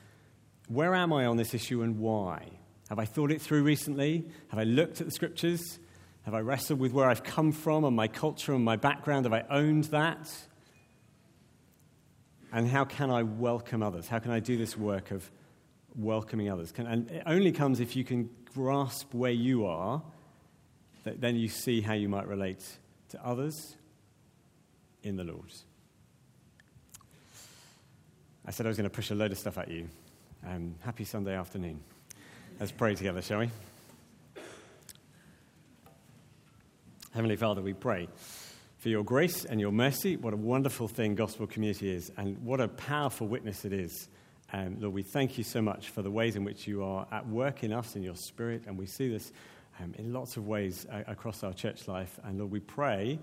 Where 0.68 0.94
am 0.94 1.12
I 1.12 1.26
on 1.26 1.36
this 1.36 1.54
issue 1.54 1.82
and 1.82 1.98
why? 1.98 2.46
Have 2.88 2.98
I 2.98 3.04
thought 3.04 3.30
it 3.30 3.40
through 3.40 3.62
recently? 3.62 4.26
Have 4.48 4.58
I 4.58 4.64
looked 4.64 5.00
at 5.00 5.06
the 5.06 5.12
scriptures? 5.12 5.78
Have 6.22 6.34
I 6.34 6.40
wrestled 6.40 6.78
with 6.78 6.92
where 6.92 7.08
I've 7.08 7.22
come 7.22 7.52
from 7.52 7.84
and 7.84 7.94
my 7.94 8.08
culture 8.08 8.54
and 8.54 8.64
my 8.64 8.76
background? 8.76 9.24
Have 9.24 9.32
I 9.32 9.44
owned 9.50 9.84
that? 9.84 10.30
And 12.52 12.68
how 12.68 12.84
can 12.84 13.10
I 13.10 13.22
welcome 13.22 13.82
others? 13.82 14.08
How 14.08 14.18
can 14.18 14.30
I 14.30 14.40
do 14.40 14.56
this 14.56 14.76
work 14.76 15.10
of 15.10 15.30
welcoming 15.94 16.50
others? 16.50 16.72
Can, 16.72 16.86
and 16.86 17.10
it 17.10 17.22
only 17.26 17.52
comes 17.52 17.80
if 17.80 17.94
you 17.94 18.04
can 18.04 18.30
grasp 18.54 19.12
where 19.12 19.32
you 19.32 19.66
are, 19.66 20.02
that 21.08 21.22
then 21.22 21.36
you 21.36 21.48
see 21.48 21.80
how 21.80 21.94
you 21.94 22.06
might 22.06 22.28
relate 22.28 22.62
to 23.08 23.24
others 23.24 23.76
in 25.02 25.16
the 25.16 25.24
Lord. 25.24 25.50
I 28.44 28.50
said 28.50 28.66
I 28.66 28.68
was 28.68 28.76
going 28.76 28.90
to 28.90 28.94
push 28.94 29.10
a 29.10 29.14
load 29.14 29.32
of 29.32 29.38
stuff 29.38 29.56
at 29.56 29.70
you. 29.70 29.88
Um, 30.46 30.74
happy 30.80 31.04
Sunday 31.04 31.34
afternoon. 31.34 31.80
Let's 32.60 32.72
pray 32.72 32.94
together, 32.94 33.22
shall 33.22 33.38
we? 33.38 33.50
Heavenly 37.14 37.36
Father, 37.36 37.62
we 37.62 37.72
pray 37.72 38.08
for 38.76 38.90
your 38.90 39.02
grace 39.02 39.46
and 39.46 39.58
your 39.58 39.72
mercy. 39.72 40.18
What 40.18 40.34
a 40.34 40.36
wonderful 40.36 40.88
thing 40.88 41.14
gospel 41.14 41.46
community 41.46 41.90
is, 41.90 42.12
and 42.18 42.36
what 42.44 42.60
a 42.60 42.68
powerful 42.68 43.26
witness 43.26 43.64
it 43.64 43.72
is. 43.72 44.08
Um, 44.52 44.76
Lord, 44.78 44.92
we 44.92 45.02
thank 45.02 45.38
you 45.38 45.44
so 45.44 45.62
much 45.62 45.88
for 45.88 46.02
the 46.02 46.10
ways 46.10 46.36
in 46.36 46.44
which 46.44 46.66
you 46.66 46.84
are 46.84 47.06
at 47.10 47.26
work 47.26 47.64
in 47.64 47.72
us 47.72 47.96
in 47.96 48.02
your 48.02 48.14
spirit, 48.14 48.64
and 48.66 48.76
we 48.76 48.84
see 48.84 49.08
this 49.08 49.32
um, 49.80 49.94
in 49.98 50.12
lots 50.12 50.36
of 50.36 50.46
ways 50.46 50.86
uh, 50.90 51.02
across 51.06 51.42
our 51.42 51.52
church 51.52 51.88
life. 51.88 52.18
And 52.24 52.38
Lord, 52.38 52.50
we 52.50 52.60
pray 52.60 53.18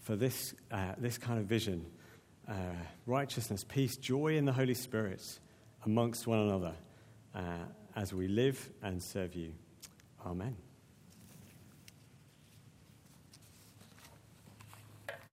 for 0.00 0.16
this, 0.16 0.54
uh, 0.70 0.92
this 0.98 1.18
kind 1.18 1.38
of 1.38 1.46
vision 1.46 1.86
uh, 2.48 2.54
righteousness, 3.06 3.64
peace, 3.64 3.96
joy 3.96 4.36
in 4.36 4.44
the 4.44 4.52
Holy 4.52 4.74
Spirit 4.74 5.22
amongst 5.84 6.26
one 6.26 6.40
another 6.40 6.74
uh, 7.34 7.64
as 7.94 8.12
we 8.12 8.26
live 8.26 8.70
and 8.82 9.02
serve 9.02 9.34
you. 9.34 9.52
Amen. 10.26 10.69